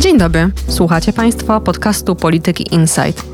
Dzień 0.00 0.18
dobry. 0.18 0.50
Słuchacie 0.68 1.12
Państwo 1.12 1.60
podcastu 1.60 2.16
Polityki 2.16 2.74
Insight. 2.74 3.24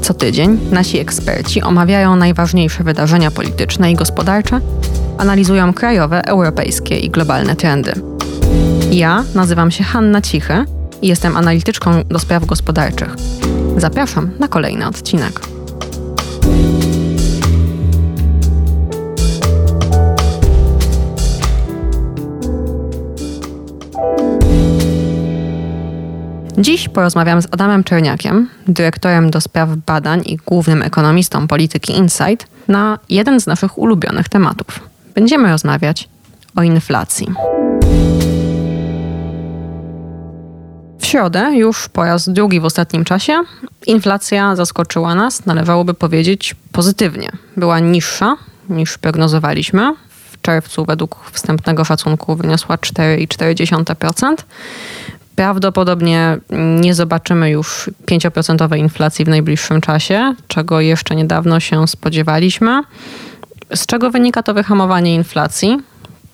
Co 0.00 0.14
tydzień 0.14 0.58
nasi 0.70 0.98
eksperci 0.98 1.62
omawiają 1.62 2.16
najważniejsze 2.16 2.84
wydarzenia 2.84 3.30
polityczne 3.30 3.92
i 3.92 3.94
gospodarcze, 3.94 4.60
analizują 5.18 5.74
krajowe, 5.74 6.24
europejskie 6.24 6.98
i 6.98 7.10
globalne 7.10 7.56
trendy. 7.56 7.92
Ja 8.90 9.24
nazywam 9.34 9.70
się 9.70 9.84
Hanna 9.84 10.22
Cichy 10.22 10.64
i 11.02 11.08
jestem 11.08 11.36
analityczką 11.36 12.04
do 12.04 12.18
spraw 12.18 12.46
gospodarczych. 12.46 13.16
Zapraszam 13.76 14.30
na 14.38 14.48
kolejny 14.48 14.86
odcinek. 14.86 15.40
Dziś 26.60 26.88
porozmawiam 26.88 27.42
z 27.42 27.46
Adamem 27.50 27.84
Czerniakiem, 27.84 28.48
dyrektorem 28.68 29.30
do 29.30 29.40
spraw 29.40 29.68
badań 29.86 30.22
i 30.26 30.36
głównym 30.36 30.82
ekonomistą 30.82 31.48
polityki 31.48 31.92
Insight, 31.92 32.46
na 32.68 32.98
jeden 33.08 33.40
z 33.40 33.46
naszych 33.46 33.78
ulubionych 33.78 34.28
tematów. 34.28 34.80
Będziemy 35.14 35.50
rozmawiać 35.50 36.08
o 36.56 36.62
inflacji. 36.62 37.26
W 40.98 41.06
środę, 41.06 41.56
już 41.56 41.88
po 41.88 42.04
raz 42.04 42.28
drugi 42.28 42.60
w 42.60 42.64
ostatnim 42.64 43.04
czasie, 43.04 43.42
inflacja 43.86 44.56
zaskoczyła 44.56 45.14
nas, 45.14 45.46
należałoby 45.46 45.94
powiedzieć 45.94 46.54
pozytywnie. 46.72 47.30
Była 47.56 47.78
niższa 47.78 48.36
niż 48.68 48.98
prognozowaliśmy. 48.98 49.94
W 50.32 50.40
czerwcu 50.40 50.84
według 50.84 51.30
wstępnego 51.32 51.84
szacunku 51.84 52.36
wyniosła 52.36 52.76
4,4% 52.76 54.34
prawdopodobnie 55.40 56.38
nie 56.80 56.94
zobaczymy 56.94 57.50
już 57.50 57.90
5% 58.06 58.76
inflacji 58.76 59.24
w 59.24 59.28
najbliższym 59.28 59.80
czasie, 59.80 60.34
czego 60.48 60.80
jeszcze 60.80 61.16
niedawno 61.16 61.60
się 61.60 61.88
spodziewaliśmy. 61.88 62.82
Z 63.74 63.86
czego 63.86 64.10
wynika 64.10 64.42
to 64.42 64.54
wyhamowanie 64.54 65.14
inflacji? 65.14 65.78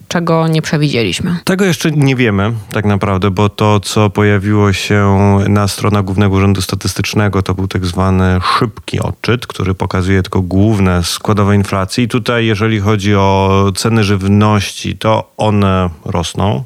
Czego 0.09 0.49
nie 0.49 0.62
przewidzieliśmy? 0.62 1.37
Tego 1.45 1.65
jeszcze 1.65 1.91
nie 1.91 2.17
wiemy 2.17 2.53
tak 2.73 2.85
naprawdę, 2.85 3.31
bo 3.31 3.49
to, 3.49 3.81
co 3.81 4.11
pojawiło 4.11 4.73
się 4.73 5.19
na 5.49 5.69
stronach 5.69 6.05
Głównego 6.05 6.37
Urzędu 6.37 6.62
Statystycznego, 6.62 7.43
to 7.43 7.55
był 7.55 7.69
tak 7.69 7.87
zwany 7.87 8.41
szybki 8.59 9.01
odczyt, 9.01 9.47
który 9.47 9.75
pokazuje 9.75 10.23
tylko 10.23 10.43
główne 10.43 11.05
składowe 11.05 11.55
inflacji. 11.55 12.05
I 12.05 12.09
tutaj, 12.09 12.47
jeżeli 12.47 12.81
chodzi 12.81 13.15
o 13.15 13.73
ceny 13.75 14.05
żywności, 14.05 14.99
to 14.99 15.33
one 15.37 15.91
rosną, 16.05 16.65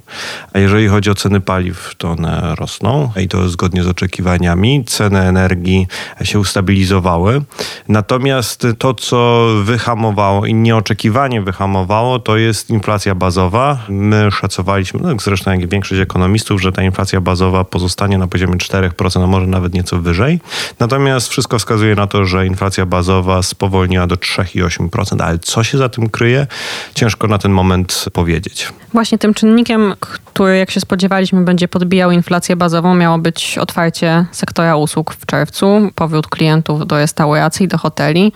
a 0.53 0.59
jeżeli 0.59 0.89
chodzi 0.89 1.11
o 1.11 1.15
ceny 1.15 1.41
paliw, 1.41 1.95
to 1.99 2.11
one 2.11 2.55
rosną 2.59 3.11
i 3.17 3.29
to 3.29 3.49
zgodnie 3.49 3.83
z 3.83 3.87
oczekiwaniami. 3.87 4.85
Ceny 4.85 5.21
energii 5.21 5.87
się 6.23 6.39
ustabilizowały. 6.39 7.43
Natomiast 7.89 8.67
to, 8.79 8.95
co 8.95 9.49
wyhamowało 9.65 10.47
i 10.47 10.55
nieoczekiwanie 10.55 11.43
wyhamowało, 11.43 12.19
to 12.19 12.37
jest 12.37 12.71
inflacja 12.71 13.15
bazowa 13.15 13.30
bazowa. 13.31 13.79
My 13.89 14.31
szacowaliśmy, 14.31 15.01
no 15.03 15.17
zresztą 15.21 15.51
jak 15.51 15.69
większość 15.69 16.01
ekonomistów, 16.01 16.63
że 16.63 16.73
ta 16.73 16.83
inflacja 16.83 17.21
bazowa 17.21 17.65
pozostanie 17.65 18.19
na 18.19 18.27
poziomie 18.27 18.57
4%, 18.57 19.25
a 19.25 19.27
może 19.27 19.47
nawet 19.47 19.75
nieco 19.75 20.01
wyżej. 20.01 20.41
Natomiast 20.81 21.29
wszystko 21.29 21.59
wskazuje 21.59 21.95
na 21.95 22.07
to, 22.07 22.25
że 22.25 22.47
inflacja 22.47 22.87
bazowa 22.87 23.43
spowolniła 23.43 24.07
do 24.07 24.15
3,8%. 24.15 25.23
Ale 25.23 25.39
co 25.39 25.65
się 25.65 25.79
za 25.79 25.89
tym 25.89 26.09
kryje? 26.09 26.47
Ciężko 26.95 27.29
na 27.29 27.39
ten 27.39 27.53
moment 27.53 28.05
powiedzieć. 28.13 28.69
Właśnie 28.93 29.19
tym 29.19 29.35
czynnikiem, 29.35 29.95
który 30.35 30.59
jak 30.59 30.71
się 30.71 30.81
spodziewaliśmy 30.81 31.41
będzie 31.41 31.69
podbijał 31.69 32.11
inflację 32.11 32.57
bazową, 32.57 32.95
miało 32.95 33.19
być 33.19 33.59
otwarcie 33.59 34.27
sektora 34.33 34.77
usług 34.77 35.15
w 35.15 35.27
czerwcu, 35.27 35.91
powrót 35.95 36.27
klientów 36.27 36.87
do 36.87 36.97
restauracji, 36.97 37.69
do 37.69 37.79
hoteli. 37.79 38.33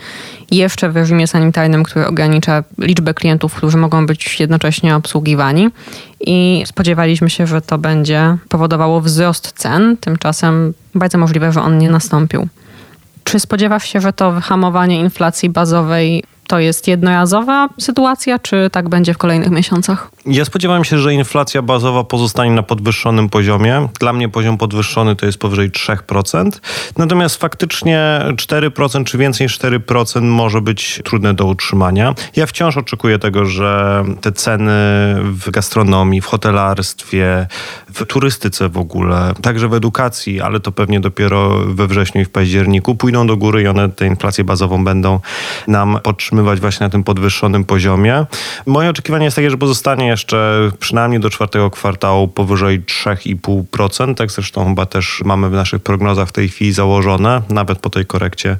Jeszcze 0.51 0.91
w 0.91 0.97
reżimie 0.97 1.27
sanitarnym, 1.27 1.83
który 1.83 2.07
ogranicza 2.07 2.65
liczbę 2.79 3.15
klientów, 3.15 3.55
którzy 3.55 3.77
mogą 3.77 4.07
być 4.07 4.41
jednocześnie 4.41 4.97
obsługiwani. 4.97 5.69
I 6.21 6.63
spodziewaliśmy 6.67 7.31
się, 7.31 7.47
że 7.47 7.61
to 7.61 7.79
będzie 7.79 8.37
powodowało 8.49 9.01
wzrost 9.01 9.53
cen. 9.53 9.97
Tymczasem 9.97 10.75
bardzo 10.95 11.19
możliwe, 11.19 11.53
że 11.53 11.63
on 11.63 11.79
nie 11.79 11.91
nastąpił. 11.91 12.49
Czy 13.25 13.41
spodziewasz 13.41 13.85
się, 13.85 14.01
że 14.01 14.13
to 14.13 14.33
wyhamowanie 14.33 15.01
inflacji 15.01 15.51
bazowej 15.51 16.25
to 16.47 16.59
jest 16.59 16.89
jednorazowa 16.89 17.69
sytuacja, 17.81 18.39
czy 18.39 18.71
tak 18.73 18.89
będzie 18.89 19.15
w 19.15 19.19
kolejnych 19.19 19.51
miesiącach? 19.51 20.14
Ja 20.27 20.45
spodziewam 20.45 20.85
się, 20.85 20.99
że 20.99 21.15
inflacja 21.15 21.63
bazowa 21.63 22.05
pozostanie 22.05 22.51
na 22.51 22.63
podwyższonym 22.63 23.29
poziomie. 23.29 23.89
Dla 24.01 24.13
mnie 24.13 24.29
poziom 24.29 24.59
podwyższony 24.59 25.17
to 25.17 25.27
jest 25.27 25.39
powyżej 25.39 25.71
3%. 25.71 26.51
Natomiast 26.97 27.37
faktycznie 27.37 28.21
4% 28.37 29.05
czy 29.05 29.19
więcej 29.19 29.45
niż 29.45 29.59
4% 29.59 30.23
może 30.23 30.61
być 30.61 31.01
trudne 31.05 31.35
do 31.35 31.47
utrzymania. 31.47 32.15
Ja 32.37 32.47
wciąż 32.47 32.77
oczekuję 32.77 33.19
tego, 33.19 33.47
że 33.47 34.05
te 34.21 34.33
ceny 34.33 34.73
w 35.23 35.51
gastronomii, 35.51 36.21
w 36.21 36.27
hotelarstwie, 36.27 37.47
w 37.95 38.07
turystyce 38.07 38.69
w 38.69 38.79
ogóle, 38.79 39.33
także 39.43 39.69
w 39.69 39.75
edukacji, 39.75 40.41
ale 40.41 40.61
to 40.61 40.73
pewnie 40.73 41.01
dopiero 41.01 41.59
we 41.67 41.87
wrześniu 41.87 42.21
i 42.21 42.25
w 42.25 42.31
październiku 42.31 42.95
pójdą 42.95 43.27
do 43.27 43.37
góry 43.37 43.63
i 43.63 43.67
one 43.67 43.89
tę 43.89 44.07
inflację 44.07 44.45
bazową 44.45 44.85
będą 44.85 45.21
nam 45.69 45.99
podtrzymywać 46.03 46.61
właśnie 46.61 46.85
na 46.85 46.91
tym 46.91 47.05
podwyższonym 47.05 47.65
poziomie. 47.65 48.27
Moje 48.67 48.91
oczekiwanie 48.91 49.25
jest 49.25 49.37
takie, 49.37 49.51
że 49.51 49.59
pozostanie 49.59 50.14
jeszcze 50.15 50.71
przynajmniej 50.79 51.21
do 51.21 51.31
czwartego 51.31 51.71
kwartału 51.71 52.29
powyżej 52.29 52.83
3,5%. 52.83 54.15
Tak 54.15 54.31
zresztą 54.31 54.69
chyba 54.69 54.87
też 54.87 55.23
mamy 55.25 55.51
w 55.51 55.53
naszych 55.53 55.83
prognozach 55.83 56.29
w 56.29 56.33
tej 56.33 56.49
chwili 56.49 56.73
założone, 56.73 57.43
nawet 57.49 57.79
po 57.79 57.91
tej 57.91 58.07
korekcie 58.07 58.57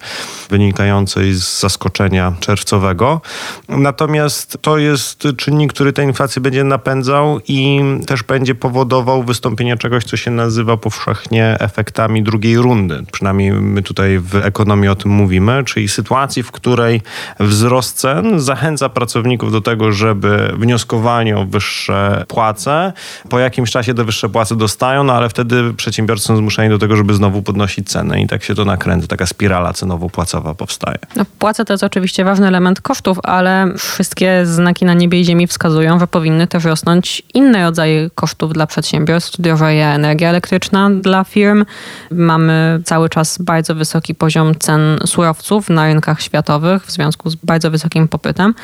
wynikającej 0.51 1.33
z 1.33 1.61
zaskoczenia 1.61 2.33
czerwcowego. 2.41 3.21
Natomiast 3.69 4.59
to 4.61 4.79
jest 4.79 5.29
czynnik, 5.37 5.73
który 5.73 5.93
tę 5.93 6.05
inflację 6.05 6.43
będzie 6.43 6.65
napędzał 6.65 7.41
i 7.49 7.81
też 8.07 8.23
będzie 8.23 8.55
powodował 8.55 9.23
wystąpienie 9.23 9.77
czegoś, 9.77 10.05
co 10.05 10.17
się 10.17 10.31
nazywa 10.31 10.77
powszechnie 10.77 11.57
efektami 11.61 12.23
drugiej 12.23 12.57
rundy. 12.57 13.05
Przynajmniej 13.13 13.53
my 13.53 13.83
tutaj 13.83 14.19
w 14.19 14.35
ekonomii 14.35 14.89
o 14.89 14.95
tym 14.95 15.11
mówimy, 15.11 15.65
czyli 15.65 15.89
sytuacji, 15.89 16.43
w 16.43 16.51
której 16.51 17.03
wzrost 17.41 17.97
cen 17.97 18.41
zachęca 18.41 18.89
pracowników 18.89 19.53
do 19.53 19.61
tego, 19.61 19.93
żeby 19.93 20.55
wnioskowali 20.59 21.33
wyższe 21.45 22.25
płace. 22.29 22.93
Po 23.29 23.39
jakimś 23.39 23.71
czasie 23.71 23.95
te 23.95 24.05
wyższe 24.05 24.29
płace 24.29 24.57
dostają, 24.57 25.05
no 25.05 25.13
ale 25.13 25.29
wtedy 25.29 25.75
przedsiębiorcy 25.75 26.27
są 26.27 26.37
zmuszeni 26.37 26.71
do 26.71 26.79
tego, 26.79 26.97
żeby 26.97 27.15
znowu 27.15 27.43
podnosić 27.43 27.89
ceny 27.89 28.23
i 28.23 28.27
tak 28.27 28.45
się 28.45 28.55
to 28.55 28.65
nakręca. 28.65 29.07
Taka 29.07 29.27
spirala 29.27 29.73
cenowo-płacowa 29.73 30.55
powstaje. 30.55 30.99
No, 31.17 31.25
płace 31.39 31.65
to 31.65 31.73
jest 31.73 31.85
oczywiście 31.85 32.25
ważny 32.25 32.49
element 32.49 32.81
kosztów, 32.81 33.19
ale 33.23 33.67
wszystkie 33.79 34.47
znaki 34.47 34.85
na 34.85 34.95
niebie 34.95 35.21
i 35.21 35.25
ziemi 35.25 35.47
wskazują, 35.47 35.99
że 35.99 36.07
powinny 36.07 36.47
też 36.47 36.65
rosnąć 36.65 37.23
inne 37.35 37.63
rodzaje 37.63 38.11
kosztów 38.15 38.53
dla 38.53 38.67
przedsiębiorstw. 38.67 39.41
Drożeje 39.41 39.87
energia 39.87 40.29
elektryczna 40.29 40.91
dla 40.91 41.25
firm. 41.25 41.65
Mamy 42.11 42.81
cały 42.85 43.09
czas 43.09 43.39
bardzo 43.39 43.75
wysoki 43.75 44.15
poziom 44.15 44.55
cen 44.59 44.99
surowców 45.07 45.69
na 45.71 45.87
rynkach 45.87 46.23
światowych 46.23 46.87
w 46.87 46.91
związku 46.91 47.31
z 47.31 47.35
bardzo 47.35 47.71
wysokim 47.71 48.09
popytem. 48.09 48.55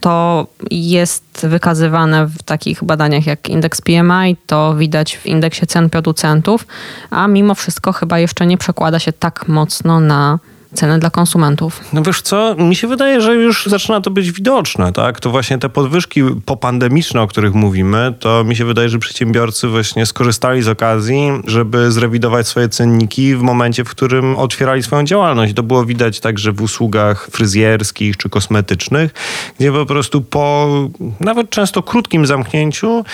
To 0.00 0.46
jest 0.70 1.46
wykazywane 1.46 2.26
w 2.28 2.42
takich 2.42 2.84
badaniach 2.84 3.26
jak 3.26 3.48
indeks 3.48 3.80
PMI, 3.80 4.36
to 4.46 4.74
widać 4.74 5.16
w 5.16 5.26
indeksie 5.26 5.66
cen 5.66 5.90
producentów, 5.90 6.66
a 7.10 7.28
mimo 7.28 7.54
wszystko 7.54 7.92
chyba 7.92 8.18
jeszcze 8.18 8.46
nie 8.46 8.58
przekłada 8.58 8.98
się 8.98 9.12
tak 9.12 9.48
mocno 9.48 10.00
na 10.00 10.38
ceny 10.74 10.98
dla 10.98 11.10
konsumentów. 11.10 11.80
No 11.92 12.02
wiesz 12.02 12.22
co, 12.22 12.54
mi 12.54 12.76
się 12.76 12.88
wydaje, 12.88 13.20
że 13.20 13.34
już 13.34 13.66
zaczyna 13.66 14.00
to 14.00 14.10
być 14.10 14.32
widoczne, 14.32 14.92
tak? 14.92 15.20
To 15.20 15.30
właśnie 15.30 15.58
te 15.58 15.68
podwyżki 15.68 16.22
popandemiczne, 16.46 17.22
o 17.22 17.26
których 17.26 17.54
mówimy, 17.54 18.14
to 18.20 18.44
mi 18.44 18.56
się 18.56 18.64
wydaje, 18.64 18.88
że 18.88 18.98
przedsiębiorcy 18.98 19.68
właśnie 19.68 20.06
skorzystali 20.06 20.62
z 20.62 20.68
okazji, 20.68 21.30
żeby 21.46 21.92
zrewidować 21.92 22.48
swoje 22.48 22.68
cenniki 22.68 23.34
w 23.34 23.42
momencie, 23.42 23.84
w 23.84 23.88
którym 23.88 24.36
otwierali 24.36 24.82
swoją 24.82 25.04
działalność. 25.04 25.54
To 25.54 25.62
było 25.62 25.84
widać 25.84 26.20
także 26.20 26.52
w 26.52 26.62
usługach 26.62 27.28
fryzjerskich 27.32 28.16
czy 28.16 28.28
kosmetycznych, 28.28 29.14
gdzie 29.58 29.72
po 29.72 29.86
prostu 29.86 30.20
po 30.20 30.68
nawet 31.20 31.50
często 31.50 31.82
krótkim 31.82 32.26
zamknięciu, 32.26 33.04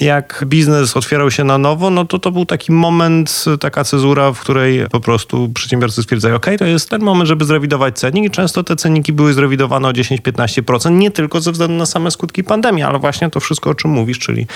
jak 0.00 0.44
biznes 0.46 0.96
otwierał 0.96 1.30
się 1.30 1.44
na 1.44 1.58
nowo, 1.58 1.90
no 1.90 2.04
to 2.04 2.18
to 2.18 2.30
był 2.30 2.46
taki 2.46 2.72
moment, 2.72 3.44
taka 3.60 3.84
cezura, 3.84 4.32
w 4.32 4.40
której 4.40 4.86
po 4.90 5.00
prostu 5.00 5.48
przedsiębiorcy 5.54 6.02
stwierdzają, 6.02 6.34
ok, 6.34 6.46
to 6.58 6.64
jest 6.64 6.90
ten 6.90 6.99
ten 7.00 7.06
moment, 7.06 7.28
żeby 7.28 7.44
zrewidować 7.44 7.98
cennik 7.98 8.24
i 8.24 8.30
często 8.30 8.64
te 8.64 8.76
cenniki 8.76 9.12
były 9.12 9.34
zrewidowane 9.34 9.88
o 9.88 9.90
10-15%, 9.90 10.90
nie 10.90 11.10
tylko 11.10 11.40
ze 11.40 11.52
względu 11.52 11.76
na 11.76 11.86
same 11.86 12.10
skutki 12.10 12.44
pandemii, 12.44 12.82
ale 12.82 12.98
właśnie 12.98 13.30
to 13.30 13.40
wszystko, 13.40 13.70
o 13.70 13.74
czym 13.74 13.90
mówisz, 13.90 14.18
czyli 14.18 14.46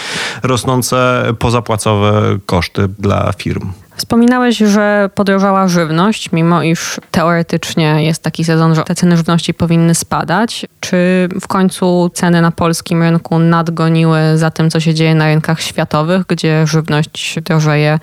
rosnące 0.42 1.24
pozapłacowe 1.38 2.38
koszty 2.46 2.88
dla 2.98 3.32
firm. 3.32 3.72
Wspominałeś, 3.96 4.58
że 4.58 5.10
podrożała 5.14 5.68
żywność, 5.68 6.32
mimo 6.32 6.62
iż 6.62 7.00
teoretycznie 7.10 8.04
jest 8.04 8.22
taki 8.22 8.44
sezon, 8.44 8.74
że 8.74 8.82
te 8.82 8.94
ceny 8.94 9.16
żywności 9.16 9.54
powinny 9.54 9.94
spadać. 9.94 10.66
Czy 10.80 11.28
w 11.40 11.46
końcu 11.46 12.10
ceny 12.14 12.40
na 12.40 12.50
polskim 12.50 13.02
rynku 13.02 13.38
nadgoniły 13.38 14.18
za 14.34 14.50
tym, 14.50 14.70
co 14.70 14.80
się 14.80 14.94
dzieje 14.94 15.14
na 15.14 15.26
rynkach 15.26 15.60
światowych, 15.60 16.26
gdzie 16.26 16.66
żywność 16.66 17.38
drożeje 17.44 17.98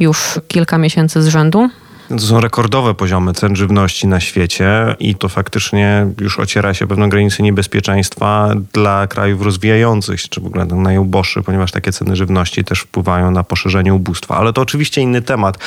już 0.00 0.40
kilka 0.48 0.78
miesięcy 0.78 1.22
z 1.22 1.28
rzędu? 1.28 1.70
To 2.14 2.20
są 2.20 2.40
rekordowe 2.40 2.94
poziomy 2.94 3.32
cen 3.32 3.56
żywności 3.56 4.06
na 4.06 4.20
świecie 4.20 4.96
i 4.98 5.14
to 5.14 5.28
faktycznie 5.28 6.06
już 6.20 6.38
ociera 6.38 6.74
się 6.74 6.86
pewną 6.86 7.08
granicę 7.08 7.42
niebezpieczeństwa 7.42 8.54
dla 8.72 9.06
krajów 9.06 9.42
rozwijających 9.42 10.20
się, 10.20 10.28
czy 10.28 10.40
w 10.40 10.46
ogóle 10.46 10.64
najuboższych, 10.64 11.44
ponieważ 11.44 11.72
takie 11.72 11.92
ceny 11.92 12.16
żywności 12.16 12.64
też 12.64 12.80
wpływają 12.80 13.30
na 13.30 13.44
poszerzenie 13.44 13.94
ubóstwa. 13.94 14.36
Ale 14.36 14.52
to 14.52 14.62
oczywiście 14.62 15.00
inny 15.00 15.22
temat. 15.22 15.58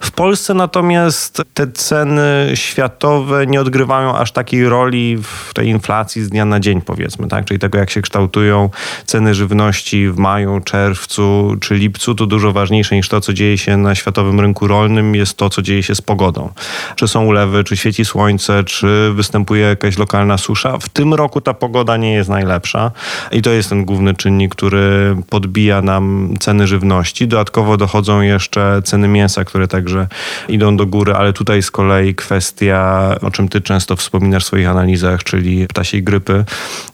W 0.00 0.10
Polsce 0.10 0.54
natomiast 0.54 1.42
te 1.54 1.72
ceny 1.72 2.50
światowe 2.54 3.46
nie 3.46 3.60
odgrywają 3.60 4.16
aż 4.16 4.32
takiej 4.32 4.68
roli 4.68 5.18
w 5.22 5.54
tej 5.54 5.68
inflacji 5.68 6.22
z 6.24 6.28
dnia 6.28 6.44
na 6.44 6.60
dzień, 6.60 6.80
powiedzmy, 6.80 7.28
tak? 7.28 7.44
Czyli 7.44 7.60
tego, 7.60 7.78
jak 7.78 7.90
się 7.90 8.02
kształtują 8.02 8.70
ceny 9.06 9.34
żywności 9.34 10.08
w 10.08 10.16
maju, 10.16 10.60
czerwcu 10.60 11.56
czy 11.60 11.74
lipcu, 11.74 12.14
to 12.14 12.26
dużo 12.26 12.52
ważniejsze 12.52 12.96
niż 12.96 13.08
to, 13.08 13.20
co 13.20 13.32
dzieje 13.32 13.58
się 13.58 13.76
na 13.76 13.94
światowym 13.94 14.40
rynku 14.40 14.66
rolnym, 14.66 15.14
jest 15.14 15.36
to, 15.36 15.50
co 15.50 15.62
dzieje 15.62 15.82
się 15.82 15.95
z 15.96 16.00
pogodą. 16.00 16.50
Czy 16.96 17.08
są 17.08 17.24
ulewy, 17.24 17.64
czy 17.64 17.76
świeci 17.76 18.04
słońce, 18.04 18.64
czy 18.64 19.12
występuje 19.14 19.62
jakaś 19.62 19.98
lokalna 19.98 20.38
susza. 20.38 20.78
W 20.78 20.88
tym 20.88 21.14
roku 21.14 21.40
ta 21.40 21.54
pogoda 21.54 21.96
nie 21.96 22.12
jest 22.12 22.30
najlepsza 22.30 22.90
i 23.32 23.42
to 23.42 23.50
jest 23.50 23.68
ten 23.68 23.84
główny 23.84 24.14
czynnik, 24.14 24.54
który 24.54 25.16
podbija 25.30 25.82
nam 25.82 26.34
ceny 26.40 26.66
żywności. 26.66 27.28
Dodatkowo 27.28 27.76
dochodzą 27.76 28.20
jeszcze 28.20 28.82
ceny 28.84 29.08
mięsa, 29.08 29.44
które 29.44 29.68
także 29.68 30.08
idą 30.48 30.76
do 30.76 30.86
góry, 30.86 31.14
ale 31.14 31.32
tutaj 31.32 31.62
z 31.62 31.70
kolei 31.70 32.14
kwestia, 32.14 33.10
o 33.22 33.30
czym 33.30 33.48
ty 33.48 33.60
często 33.60 33.96
wspominasz 33.96 34.44
w 34.44 34.46
swoich 34.46 34.68
analizach, 34.68 35.24
czyli 35.24 35.66
ptasiej 35.68 36.02
grypy, 36.02 36.44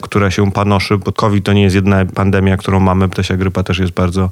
która 0.02 0.31
się 0.31 0.52
panoszy, 0.52 0.99
bo 0.99 1.12
COVID 1.12 1.44
to 1.44 1.52
nie 1.52 1.62
jest 1.62 1.75
jedna 1.75 2.04
pandemia, 2.14 2.56
którą 2.56 2.81
mamy, 2.81 3.08
ptasia 3.08 3.37
grypa 3.37 3.62
też 3.62 3.78
jest 3.78 3.93
bardzo, 3.93 4.31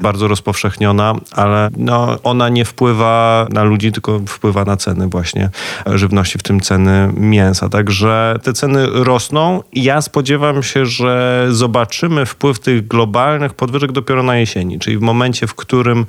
bardzo 0.00 0.28
rozpowszechniona, 0.28 1.14
ale 1.32 1.70
no, 1.76 2.18
ona 2.22 2.48
nie 2.48 2.64
wpływa 2.64 3.46
na 3.50 3.62
ludzi, 3.62 3.92
tylko 4.00 4.20
wpływa 4.26 4.64
na 4.64 4.76
ceny 4.76 5.08
właśnie 5.08 5.50
żywności, 5.86 6.38
w 6.38 6.42
tym 6.42 6.60
ceny 6.60 7.12
mięsa. 7.16 7.68
Także 7.68 8.38
te 8.42 8.52
ceny 8.52 8.86
rosną 8.92 9.62
i 9.72 9.82
ja 9.82 10.02
spodziewam 10.02 10.62
się, 10.62 10.86
że 10.86 11.46
zobaczymy 11.50 12.26
wpływ 12.26 12.58
tych 12.58 12.86
globalnych 12.86 13.54
podwyżek 13.54 13.92
dopiero 13.92 14.22
na 14.22 14.36
jesieni, 14.36 14.78
czyli 14.78 14.98
w 14.98 15.00
momencie, 15.00 15.46
w 15.46 15.54
którym 15.54 16.06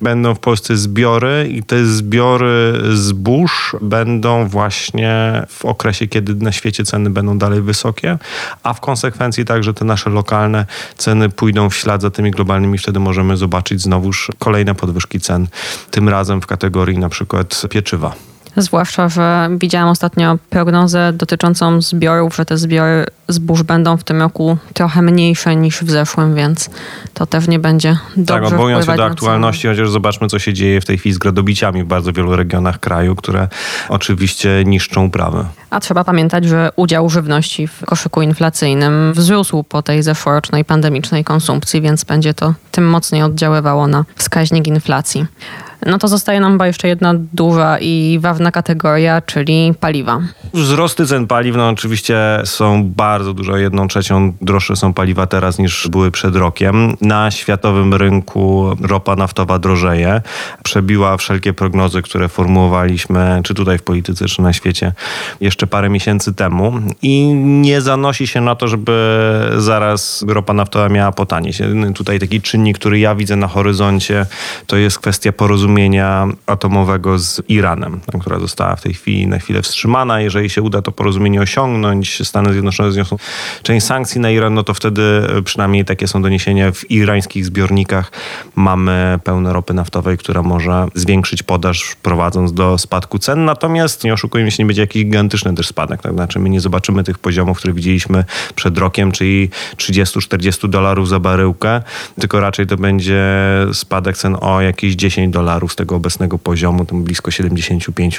będą 0.00 0.34
w 0.34 0.38
Polsce 0.38 0.76
zbiory 0.76 1.48
i 1.50 1.62
te 1.62 1.84
zbiory 1.84 2.80
zbóż 2.92 3.76
będą 3.80 4.48
właśnie 4.48 5.42
w 5.48 5.64
okresie, 5.64 6.06
kiedy 6.06 6.34
na 6.34 6.52
świecie 6.52 6.84
ceny 6.84 7.10
będą 7.10 7.38
dalej 7.38 7.62
wysokie, 7.62 8.18
a 8.62 8.72
w 8.74 8.80
konsekwencji 8.80 9.44
także 9.44 9.74
te 9.74 9.84
nasze 9.84 10.10
lokalne 10.10 10.66
ceny 10.96 11.28
pójdą 11.28 11.70
w 11.70 11.74
ślad 11.74 12.02
za 12.02 12.10
tymi 12.10 12.30
globalnymi. 12.30 12.78
Wtedy 12.78 13.00
możemy 13.00 13.36
zobaczyć 13.36 13.82
znowuż 13.82 14.30
kolejne 14.38 14.74
podwyżki 14.74 15.20
cen, 15.20 15.46
tym 15.90 16.08
razem 16.08 16.40
w 16.40 16.46
kategorii 16.46 16.98
na 16.98 17.08
przykład 17.08 17.33
przykład 17.34 17.70
pieczywa. 17.70 18.14
Zwłaszcza, 18.56 19.08
że 19.08 19.48
widziałam 19.58 19.88
ostatnio 19.88 20.38
prognozę 20.50 21.12
dotyczącą 21.12 21.82
zbiorów, 21.82 22.36
że 22.36 22.44
te 22.44 22.58
zbiory 22.58 23.06
zbóż 23.28 23.62
będą 23.62 23.96
w 23.96 24.04
tym 24.04 24.20
roku 24.20 24.58
trochę 24.74 25.02
mniejsze 25.02 25.56
niż 25.56 25.80
w 25.80 25.90
zeszłym, 25.90 26.34
więc 26.34 26.70
to 27.14 27.26
też 27.26 27.48
nie 27.48 27.58
będzie 27.58 27.98
dobrze 28.16 28.34
Tak, 28.34 28.44
odwołując 28.44 28.86
się 28.86 28.96
do 28.96 29.04
aktualności, 29.04 29.68
chociaż 29.68 29.90
zobaczmy, 29.90 30.28
co 30.28 30.38
się 30.38 30.52
dzieje 30.52 30.80
w 30.80 30.84
tej 30.84 30.98
chwili 30.98 31.14
z 31.14 31.18
gradobiciami 31.18 31.82
w 31.82 31.86
bardzo 31.86 32.12
wielu 32.12 32.36
regionach 32.36 32.80
kraju, 32.80 33.14
które 33.14 33.48
oczywiście 33.88 34.62
niszczą 34.66 35.04
uprawy. 35.04 35.44
A 35.70 35.80
trzeba 35.80 36.04
pamiętać, 36.04 36.44
że 36.44 36.70
udział 36.76 37.10
żywności 37.10 37.66
w 37.66 37.84
koszyku 37.84 38.22
inflacyjnym 38.22 39.12
wzrósł 39.12 39.64
po 39.64 39.82
tej 39.82 40.02
zeszłorocznej 40.02 40.64
pandemicznej 40.64 41.24
konsumpcji, 41.24 41.80
więc 41.80 42.04
będzie 42.04 42.34
to 42.34 42.54
tym 42.70 42.88
mocniej 42.88 43.22
oddziaływało 43.22 43.86
na 43.86 44.04
wskaźnik 44.16 44.66
inflacji. 44.66 45.26
No 45.86 45.98
to 45.98 46.08
zostaje 46.08 46.40
nam 46.40 46.52
chyba 46.52 46.66
jeszcze 46.66 46.88
jedna 46.88 47.14
duża 47.14 47.78
i 47.78 48.18
ważna 48.20 48.50
kategoria, 48.50 49.20
czyli 49.20 49.74
paliwa. 49.80 50.20
Wzrosty 50.54 51.06
cen 51.06 51.26
paliw, 51.26 51.56
no 51.56 51.68
oczywiście 51.68 52.16
są 52.44 52.84
bardzo 52.84 53.34
dużo, 53.34 53.56
jedną 53.56 53.88
trzecią 53.88 54.32
droższe 54.40 54.76
są 54.76 54.92
paliwa 54.92 55.26
teraz 55.26 55.58
niż 55.58 55.88
były 55.88 56.10
przed 56.10 56.36
rokiem. 56.36 56.96
Na 57.00 57.30
światowym 57.30 57.94
rynku 57.94 58.76
ropa 58.82 59.16
naftowa 59.16 59.58
drożeje. 59.58 60.22
Przebiła 60.62 61.16
wszelkie 61.16 61.52
prognozy, 61.52 62.02
które 62.02 62.28
formułowaliśmy, 62.28 63.40
czy 63.44 63.54
tutaj 63.54 63.78
w 63.78 63.82
polityce, 63.82 64.26
czy 64.26 64.42
na 64.42 64.52
świecie, 64.52 64.92
jeszcze 65.40 65.66
parę 65.66 65.90
miesięcy 65.90 66.34
temu. 66.34 66.72
I 67.02 67.24
nie 67.34 67.80
zanosi 67.80 68.26
się 68.26 68.40
na 68.40 68.54
to, 68.54 68.68
żeby 68.68 68.92
zaraz 69.56 70.24
ropa 70.28 70.52
naftowa 70.52 70.88
miała 70.88 71.12
potanieć. 71.12 71.58
Tutaj 71.94 72.20
taki 72.20 72.40
czynnik, 72.40 72.78
który 72.78 72.98
ja 72.98 73.14
widzę 73.14 73.36
na 73.36 73.48
horyzoncie, 73.48 74.26
to 74.66 74.76
jest 74.76 74.98
kwestia 74.98 75.32
porozumienia 75.32 76.28
atomowego 76.46 77.18
z 77.18 77.42
Iranem, 77.48 78.00
która 78.20 78.38
została 78.38 78.76
w 78.76 78.82
tej 78.82 78.94
chwili 78.94 79.26
na 79.26 79.38
chwilę 79.38 79.62
wstrzymana. 79.62 80.20
Jeżeli 80.20 80.43
się 80.50 80.62
uda 80.62 80.82
to 80.82 80.92
porozumienie 80.92 81.40
osiągnąć, 81.40 82.28
Stany 82.28 82.52
Zjednoczone 82.52 82.92
zniosą 82.92 83.16
część 83.62 83.86
sankcji 83.86 84.20
na 84.20 84.30
Iran, 84.30 84.54
no 84.54 84.62
to 84.62 84.74
wtedy 84.74 85.02
e, 85.02 85.42
przynajmniej 85.42 85.84
takie 85.84 86.08
są 86.08 86.22
doniesienia 86.22 86.72
w 86.72 86.90
irańskich 86.90 87.46
zbiornikach. 87.46 88.12
Mamy 88.56 89.18
pełne 89.24 89.52
ropy 89.52 89.74
naftowej, 89.74 90.18
która 90.18 90.42
może 90.42 90.86
zwiększyć 90.94 91.42
podaż, 91.42 91.96
prowadząc 92.02 92.52
do 92.52 92.78
spadku 92.78 93.18
cen. 93.18 93.44
Natomiast 93.44 94.04
nie 94.04 94.12
oszukujmy 94.12 94.50
się, 94.50 94.62
nie 94.62 94.66
będzie 94.66 94.82
jakiś 94.82 95.04
gigantyczny 95.04 95.54
też 95.54 95.66
spadek. 95.66 96.02
Tak? 96.02 96.12
Znaczy 96.12 96.38
my 96.38 96.50
nie 96.50 96.60
zobaczymy 96.60 97.04
tych 97.04 97.18
poziomów, 97.18 97.58
które 97.58 97.74
widzieliśmy 97.74 98.24
przed 98.54 98.78
rokiem, 98.78 99.12
czyli 99.12 99.50
30-40 99.76 100.68
dolarów 100.68 101.08
za 101.08 101.20
baryłkę, 101.20 101.82
tylko 102.20 102.40
raczej 102.40 102.66
to 102.66 102.76
będzie 102.76 103.24
spadek 103.72 104.16
cen 104.16 104.36
o 104.40 104.60
jakieś 104.60 104.94
10 104.94 105.32
dolarów 105.32 105.44
dolarów 105.44 105.72
z 105.72 105.76
tego 105.76 105.96
obecnego 105.96 106.38
poziomu, 106.38 106.84
tam 106.84 107.04
blisko 107.04 107.30
75 107.30 108.18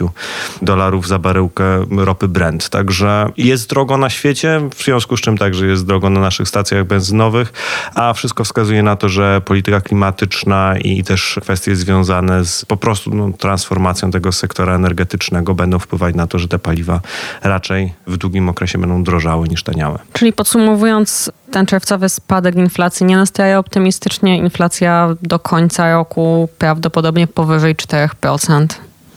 dolarów 0.62 1.08
za 1.08 1.20
baryłkę 1.20 1.86
ropy 1.92 2.15
Brent. 2.24 2.70
Także 2.70 3.30
jest 3.38 3.70
drogo 3.70 3.98
na 3.98 4.10
świecie, 4.10 4.62
w 4.76 4.84
związku 4.84 5.18
z 5.18 5.22
czym 5.22 5.38
także 5.38 5.66
jest 5.66 5.86
drogo 5.86 6.10
na 6.10 6.20
naszych 6.20 6.48
stacjach 6.48 6.86
benzynowych, 6.86 7.54
a 7.96 8.14
wszystko 8.14 8.44
wskazuje 8.44 8.84
na 8.84 8.96
to, 8.96 9.10
że 9.10 9.42
polityka 9.46 9.82
klimatyczna 9.82 10.78
i 10.78 11.04
też 11.04 11.40
kwestie 11.42 11.76
związane 11.76 12.46
z 12.46 12.66
po 12.66 12.78
prostu 12.78 13.16
no, 13.16 13.32
transformacją 13.38 14.12
tego 14.12 14.32
sektora 14.32 14.76
energetycznego 14.76 15.56
będą 15.56 15.80
wpływać 15.80 16.16
na 16.16 16.28
to, 16.28 16.40
że 16.40 16.48
te 16.48 16.60
paliwa 16.60 17.02
raczej 17.44 17.94
w 18.08 18.18
długim 18.18 18.50
okresie 18.50 18.78
będą 18.78 19.04
drożały 19.04 19.48
niż 19.48 19.64
taniały. 19.64 20.00
Czyli 20.14 20.34
podsumowując, 20.34 21.32
ten 21.52 21.66
czerwcowy 21.66 22.10
spadek 22.10 22.56
inflacji 22.56 23.06
nie 23.06 23.18
nastraja 23.18 23.60
optymistycznie. 23.60 24.38
Inflacja 24.38 25.16
do 25.22 25.40
końca 25.40 25.92
roku 25.92 26.50
prawdopodobnie 26.58 27.28
powyżej 27.28 27.76
4%. 27.76 28.68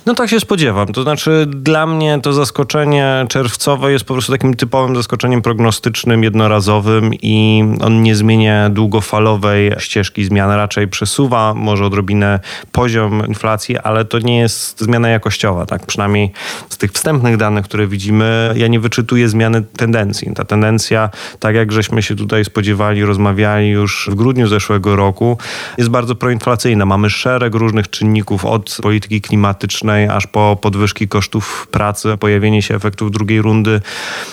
No 0.07 0.14
tak 0.14 0.31
się 0.31 0.40
spodziewam. 0.40 0.87
To 0.87 1.02
znaczy 1.02 1.47
dla 1.47 1.87
mnie 1.87 2.19
to 2.23 2.33
zaskoczenie 2.33 3.26
czerwcowe 3.28 3.93
jest 3.93 4.05
po 4.05 4.14
prostu 4.14 4.33
takim 4.33 4.55
typowym 4.55 4.97
zaskoczeniem 4.97 5.43
prognostycznym, 5.43 6.25
jednorazowym 6.25 7.14
i 7.14 7.64
on 7.81 8.02
nie 8.02 8.14
zmienia 8.14 8.71
długofalowej 8.71 9.73
ścieżki 9.78 10.25
zmian, 10.25 10.50
raczej 10.50 10.88
przesuwa 10.88 11.55
może 11.55 11.85
odrobinę 11.85 12.40
poziom 12.73 13.23
inflacji, 13.28 13.78
ale 13.78 14.05
to 14.05 14.19
nie 14.19 14.38
jest 14.38 14.81
zmiana 14.81 15.09
jakościowa, 15.09 15.67
tak? 15.67 15.87
Przynajmniej 15.87 16.33
z 16.69 16.76
tych 16.76 16.93
wstępnych 16.93 17.37
danych, 17.37 17.64
które 17.64 17.87
widzimy, 17.87 18.52
ja 18.57 18.67
nie 18.69 18.81
wyczytuję 18.81 19.28
zmiany 19.28 19.62
tendencji. 19.62 20.35
Ta 20.35 20.45
tendencja, 20.45 21.11
tak 21.38 21.55
jak 21.55 21.73
żeśmy 21.73 22.02
się 22.02 22.17
tutaj 22.17 22.45
spodziewali, 22.45 23.05
rozmawiali 23.05 23.69
już 23.69 24.09
w 24.12 24.14
grudniu 24.14 24.49
zeszłego 24.49 24.97
roku, 24.97 25.38
jest 25.78 25.90
bardzo 25.90 26.14
proinflacyjna. 26.14 26.87
Mamy 26.87 27.11
szereg 27.11 27.55
różnych 27.55 27.90
czynników 27.90 28.45
od 28.45 28.78
polityki 28.83 29.21
klimatycznej 29.21 29.98
aż 30.07 30.26
po 30.26 30.57
podwyżki 30.61 31.09
kosztów 31.09 31.69
pracy, 31.71 32.17
pojawienie 32.21 32.62
się 32.62 32.75
efektów 32.75 33.11
drugiej 33.11 33.43
rundy, 33.43 33.81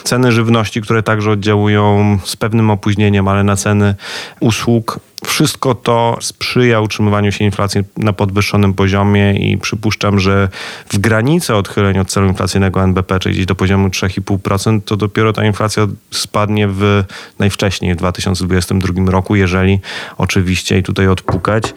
ceny 0.04 0.32
żywności, 0.32 0.82
które 0.82 1.04
także 1.04 1.32
oddziałują 1.32 2.18
z 2.24 2.36
pewnym 2.36 2.70
opóźnieniem, 2.70 3.28
ale 3.28 3.44
na 3.44 3.56
ceny 3.56 3.96
usług. 4.40 5.00
Wszystko 5.26 5.76
to 5.76 6.18
sprzyja 6.22 6.80
utrzymywaniu 6.80 7.32
się 7.32 7.46
inflacji 7.46 7.82
na 7.98 8.14
podwyższonym 8.14 8.74
poziomie 8.74 9.34
i 9.34 9.58
przypuszczam, 9.58 10.20
że 10.20 10.50
w 10.90 10.98
granicy 10.98 11.56
odchyleń 11.56 12.00
od 12.00 12.10
celu 12.10 12.28
inflacyjnego 12.28 12.84
NBP, 12.84 13.20
czyli 13.20 13.36
gdzieś 13.36 13.46
do 13.46 13.56
poziomu 13.56 13.88
3,5%, 13.88 14.82
to 14.86 14.98
dopiero 14.98 15.34
ta 15.34 15.46
inflacja 15.46 15.88
spadnie 16.12 16.68
w 16.68 17.04
najwcześniej 17.40 17.94
w 17.94 17.98
2022 17.98 19.12
roku, 19.12 19.36
jeżeli 19.36 19.80
oczywiście 20.18 20.78
i 20.78 20.84
tutaj 20.84 21.08
odpukać 21.08 21.74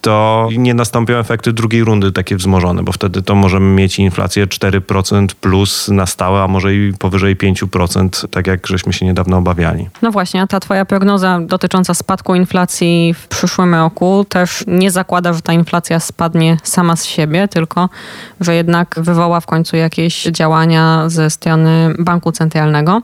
to 0.00 0.48
nie 0.56 0.74
nastąpią 0.74 1.16
efekty 1.16 1.52
drugiej 1.52 1.84
rundy 1.84 2.12
takie 2.12 2.36
wzmożone, 2.36 2.82
bo 2.82 2.92
wtedy 2.92 3.22
to 3.22 3.34
możemy 3.34 3.66
mieć 3.66 3.98
inflację 3.98 4.46
4% 4.46 5.26
plus 5.40 5.88
na 5.88 6.06
stałe, 6.06 6.42
a 6.42 6.48
może 6.48 6.74
i 6.74 6.92
powyżej 6.98 7.36
5%, 7.36 8.28
tak 8.28 8.46
jak 8.46 8.66
żeśmy 8.66 8.92
się 8.92 9.06
niedawno 9.06 9.36
obawiali. 9.36 9.88
No 10.02 10.10
właśnie, 10.10 10.42
a 10.42 10.46
ta 10.46 10.60
twoja 10.60 10.84
prognoza 10.84 11.40
dotycząca 11.40 11.94
spadku 11.94 12.34
inflacji 12.34 13.14
w 13.14 13.28
przyszłym 13.28 13.74
roku 13.74 14.26
też 14.28 14.64
nie 14.66 14.90
zakłada, 14.90 15.32
że 15.32 15.42
ta 15.42 15.52
inflacja 15.52 16.00
spadnie 16.00 16.56
sama 16.62 16.96
z 16.96 17.04
siebie, 17.04 17.48
tylko 17.48 17.88
że 18.40 18.54
jednak 18.54 18.94
wywoła 18.98 19.40
w 19.40 19.46
końcu 19.46 19.76
jakieś 19.76 20.22
działania 20.22 21.08
ze 21.08 21.30
strony 21.30 21.94
banku 21.98 22.32
centralnego. 22.32 23.02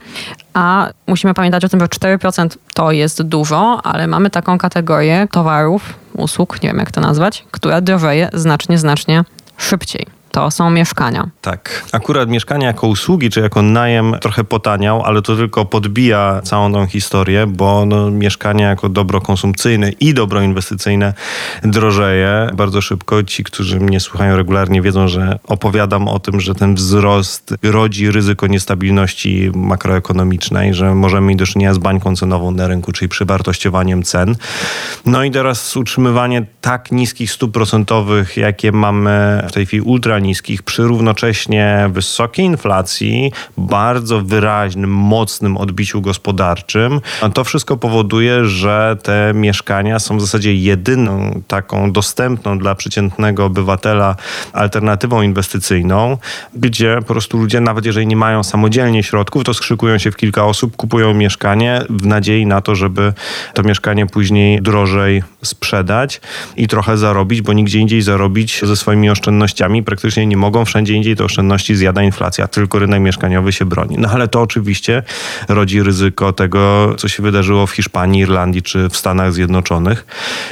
A 0.54 0.88
musimy 1.06 1.34
pamiętać 1.34 1.64
o 1.64 1.68
tym, 1.68 1.80
że 1.80 1.86
4% 1.86 2.48
to 2.74 2.92
jest 2.92 3.22
dużo, 3.22 3.80
ale 3.84 4.06
mamy 4.06 4.30
taką 4.30 4.58
kategorię 4.58 5.28
towarów, 5.30 5.94
usług, 6.18 6.62
nie 6.62 6.68
wiem 6.68 6.78
jak 6.78 6.90
to 6.90 7.00
nazwać, 7.00 7.44
która 7.50 7.80
drożeje 7.80 8.28
znacznie, 8.32 8.78
znacznie 8.78 9.25
szybciej 9.56 10.15
to 10.37 10.50
są 10.50 10.71
mieszkania. 10.71 11.28
Tak. 11.40 11.85
Akurat 11.93 12.28
mieszkania 12.28 12.66
jako 12.66 12.87
usługi, 12.87 13.31
czy 13.31 13.40
jako 13.40 13.62
najem 13.62 14.16
trochę 14.21 14.45
potaniał, 14.45 15.02
ale 15.02 15.23
to 15.23 15.37
tylko 15.37 15.64
podbija 15.64 16.40
całą 16.45 16.73
tą 16.73 16.87
historię, 16.87 17.47
bo 17.47 17.87
no, 17.87 18.11
mieszkania 18.11 18.69
jako 18.69 18.88
dobro 18.88 19.21
konsumpcyjne 19.21 19.90
i 19.90 20.14
dobro 20.14 20.43
inwestycyjne 20.43 21.14
drożeje 21.62 22.50
bardzo 22.55 22.81
szybko. 22.81 23.23
Ci, 23.23 23.45
którzy 23.45 23.81
mnie 23.81 24.00
słuchają 24.00 24.37
regularnie, 24.37 24.83
wiedzą, 24.83 25.09
że 25.09 25.38
opowiadam 25.45 26.09
o 26.09 26.19
tym, 26.19 26.40
że 26.40 26.55
ten 26.55 26.75
wzrost 26.75 27.55
rodzi 27.62 28.11
ryzyko 28.11 28.47
niestabilności 28.47 29.50
makroekonomicznej, 29.55 30.75
że 30.75 30.95
możemy 30.95 31.26
mieć 31.26 31.38
do 31.38 31.47
czynienia 31.47 31.75
z 31.75 31.78
bańką 31.78 32.16
cenową 32.16 32.50
na 32.50 32.69
rynku, 32.69 32.93
czyli 32.93 33.09
przywartościowaniem 33.09 34.02
cen. 34.02 34.37
No 35.07 35.25
i 35.25 35.31
teraz 35.31 35.76
utrzymywanie 35.76 36.47
tak 36.61 36.93
niskich 36.93 37.33
stóp 37.33 37.52
procentowych, 37.52 38.37
jakie 38.37 38.73
mamy 38.73 39.45
w 39.49 39.52
tej 39.52 39.66
chwili 39.66 39.81
ultra 39.81 40.19
niskich 40.26 40.62
przy 40.62 40.83
równocześnie 40.83 41.90
wysokiej 41.92 42.45
inflacji, 42.45 43.33
bardzo 43.56 44.21
wyraźnym, 44.21 44.90
mocnym 44.90 45.56
odbiciu 45.56 46.00
gospodarczym. 46.00 47.00
To 47.35 47.45
wszystko 47.45 47.76
powoduje, 47.76 48.45
że 48.45 48.97
te 49.02 49.33
mieszkania 49.35 49.99
są 49.99 50.16
w 50.16 50.21
zasadzie 50.21 50.54
jedyną 50.54 51.40
taką 51.49 51.92
dostępną 51.92 52.59
dla 52.59 52.75
przeciętnego 52.75 53.45
obywatela 53.45 54.16
alternatywą 54.52 55.23
inwestycyjną, 55.23 56.18
gdzie 56.54 56.97
po 56.99 57.06
prostu 57.14 57.38
ludzie, 57.38 57.61
nawet 57.61 57.87
jeżeli 57.87 58.06
nie 58.06 58.16
mają 58.16 58.42
samodzielnie 58.42 59.02
środków, 59.02 59.45
to 59.45 59.54
skrzykują 59.54 59.99
się 59.99 60.11
w 60.11 60.16
kilka 60.16 60.45
osób, 60.45 60.76
kupują 60.76 61.14
mieszkanie 61.14 61.83
w 61.90 62.06
nadziei 62.06 62.47
na 62.47 62.61
to, 62.61 62.75
żeby 62.75 63.12
to 63.54 63.62
mieszkanie 63.62 64.06
później 64.06 64.62
drożej 64.62 65.23
sprzedać 65.42 66.21
i 66.56 66.68
trochę 66.68 66.97
zarobić, 66.97 67.42
bo 67.42 67.52
nigdzie 67.52 67.78
indziej 67.78 68.02
zarobić 68.02 68.61
ze 68.62 68.76
swoimi 68.76 69.11
oszczędnościami 69.11 69.83
praktycznie 69.83 70.15
praktycznie 70.16 70.26
nie 70.26 70.37
mogą. 70.37 70.64
Wszędzie 70.64 70.94
indziej 70.94 71.16
te 71.16 71.25
oszczędności 71.25 71.76
zjada 71.76 72.02
inflacja, 72.02 72.49
tylko 72.49 72.78
rynek 72.78 73.00
mieszkaniowy 73.00 73.52
się 73.52 73.64
broni. 73.64 73.96
No 73.99 74.08
ale 74.08 74.28
to 74.28 74.40
oczywiście 74.40 75.02
rodzi 75.49 75.82
ryzyko 75.82 76.32
tego, 76.32 76.94
co 76.96 77.08
się 77.08 77.23
wydarzyło 77.23 77.66
w 77.66 77.70
Hiszpanii, 77.70 78.20
Irlandii 78.20 78.62
czy 78.62 78.88
w 78.88 78.96
Stanach 78.96 79.32
Zjednoczonych. 79.32 80.06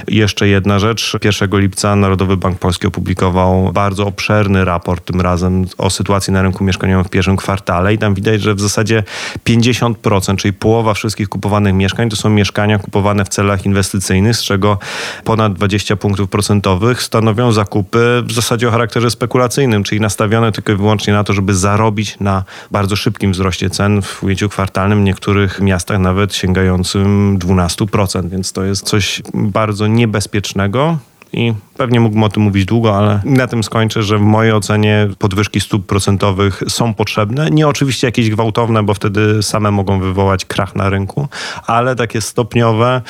Jeszcze 0.08 0.48
jedna 0.48 0.78
rzecz. 0.78 1.16
1 1.24 1.60
lipca 1.60 1.96
Narodowy 1.96 2.36
Bank 2.36 2.58
Polski 2.58 2.86
opublikował 2.86 3.72
bardzo 3.72 4.06
obszerny 4.06 4.64
raport 4.64 5.04
tym 5.04 5.20
razem 5.20 5.66
o 5.78 5.90
sytuacji 5.90 6.32
na 6.32 6.42
rynku 6.42 6.64
mieszkaniowym 6.64 7.04
w 7.04 7.08
pierwszym 7.08 7.36
kwartale 7.36 7.94
i 7.94 7.98
tam 7.98 8.14
widać, 8.14 8.42
że 8.42 8.54
w 8.54 8.60
zasadzie 8.60 9.02
50%, 9.48 10.36
czyli 10.36 10.52
połowa 10.52 10.94
wszystkich 10.94 11.28
kupowanych 11.28 11.74
mieszkań 11.74 12.10
to 12.10 12.16
są 12.16 12.30
mieszkania 12.30 12.78
kupowane 12.78 13.24
w 13.24 13.28
celach 13.28 13.66
inwestycyjnych, 13.66 14.36
z 14.36 14.42
czego 14.42 14.78
ponad 15.24 15.52
20 15.52 15.96
punktów 15.96 16.28
procentowych 16.28 17.02
stanowią 17.02 17.52
zakupy 17.52 18.22
w 18.26 18.32
zasadzie 18.32 18.68
o 18.68 18.70
charakterze 18.70 19.10
spekulacyjnym 19.10 19.43
czyli 19.84 20.00
nastawione 20.00 20.52
tylko 20.52 20.72
i 20.72 20.76
wyłącznie 20.76 21.12
na 21.12 21.24
to, 21.24 21.32
żeby 21.32 21.54
zarobić 21.54 22.16
na 22.20 22.44
bardzo 22.70 22.96
szybkim 22.96 23.32
wzroście 23.32 23.70
cen 23.70 24.02
w 24.02 24.22
ujęciu 24.22 24.48
kwartalnym, 24.48 25.00
w 25.00 25.04
niektórych 25.04 25.60
miastach 25.60 25.98
nawet 25.98 26.34
sięgającym 26.34 27.38
12%, 27.38 28.28
więc 28.28 28.52
to 28.52 28.64
jest 28.64 28.86
coś 28.86 29.22
bardzo 29.34 29.86
niebezpiecznego 29.86 30.98
i 31.34 31.52
pewnie 31.76 32.00
mógłbym 32.00 32.22
o 32.22 32.28
tym 32.28 32.42
mówić 32.42 32.64
długo, 32.64 32.98
ale 32.98 33.20
na 33.24 33.46
tym 33.46 33.64
skończę, 33.64 34.02
że 34.02 34.18
w 34.18 34.20
mojej 34.20 34.52
ocenie 34.52 35.08
podwyżki 35.18 35.60
stóp 35.60 35.86
procentowych 35.86 36.62
są 36.68 36.94
potrzebne. 36.94 37.50
Nie 37.50 37.68
oczywiście 37.68 38.06
jakieś 38.06 38.30
gwałtowne, 38.30 38.82
bo 38.82 38.94
wtedy 38.94 39.42
same 39.42 39.70
mogą 39.70 40.00
wywołać 40.00 40.44
krach 40.44 40.76
na 40.76 40.90
rynku, 40.90 41.28
ale 41.66 41.96
takie 41.96 42.20
stopniowe, 42.20 43.02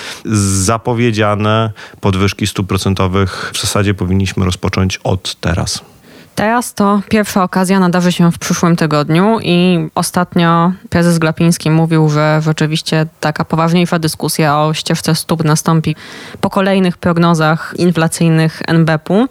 zapowiedziane 0.64 1.70
podwyżki 2.00 2.46
stóp 2.46 2.66
procentowych 2.66 3.50
w 3.54 3.60
zasadzie 3.60 3.94
powinniśmy 3.94 4.44
rozpocząć 4.44 4.96
od 5.04 5.34
teraz. 5.40 5.93
Teraz 6.34 6.74
to 6.74 7.00
pierwsza 7.08 7.42
okazja 7.42 7.80
nadarzy 7.80 8.12
się 8.12 8.32
w 8.32 8.38
przyszłym 8.38 8.76
tygodniu 8.76 9.38
i 9.42 9.88
ostatnio 9.94 10.72
prezes 10.90 11.18
Glapiński 11.18 11.70
mówił, 11.70 12.08
że 12.08 12.40
rzeczywiście 12.42 13.06
taka 13.20 13.44
poważniejsza 13.44 13.98
dyskusja 13.98 14.58
o 14.58 14.74
ścieżce 14.74 15.14
stóp 15.14 15.44
nastąpi 15.44 15.96
po 16.40 16.50
kolejnych 16.50 16.96
prognozach 16.96 17.74
inflacyjnych 17.76 18.62
NBP-u. 18.66 19.28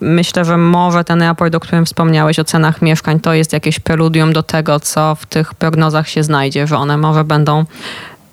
Myślę, 0.00 0.44
że 0.44 0.56
może 0.56 1.04
ten 1.04 1.22
raport, 1.22 1.54
o 1.54 1.60
którym 1.60 1.86
wspomniałeś 1.86 2.38
o 2.38 2.44
cenach 2.44 2.82
mieszkań, 2.82 3.20
to 3.20 3.32
jest 3.32 3.52
jakieś 3.52 3.80
preludium 3.80 4.32
do 4.32 4.42
tego, 4.42 4.80
co 4.80 5.14
w 5.14 5.26
tych 5.26 5.54
prognozach 5.54 6.08
się 6.08 6.22
znajdzie, 6.22 6.66
że 6.66 6.76
one 6.76 6.96
może 6.96 7.24
będą 7.24 7.64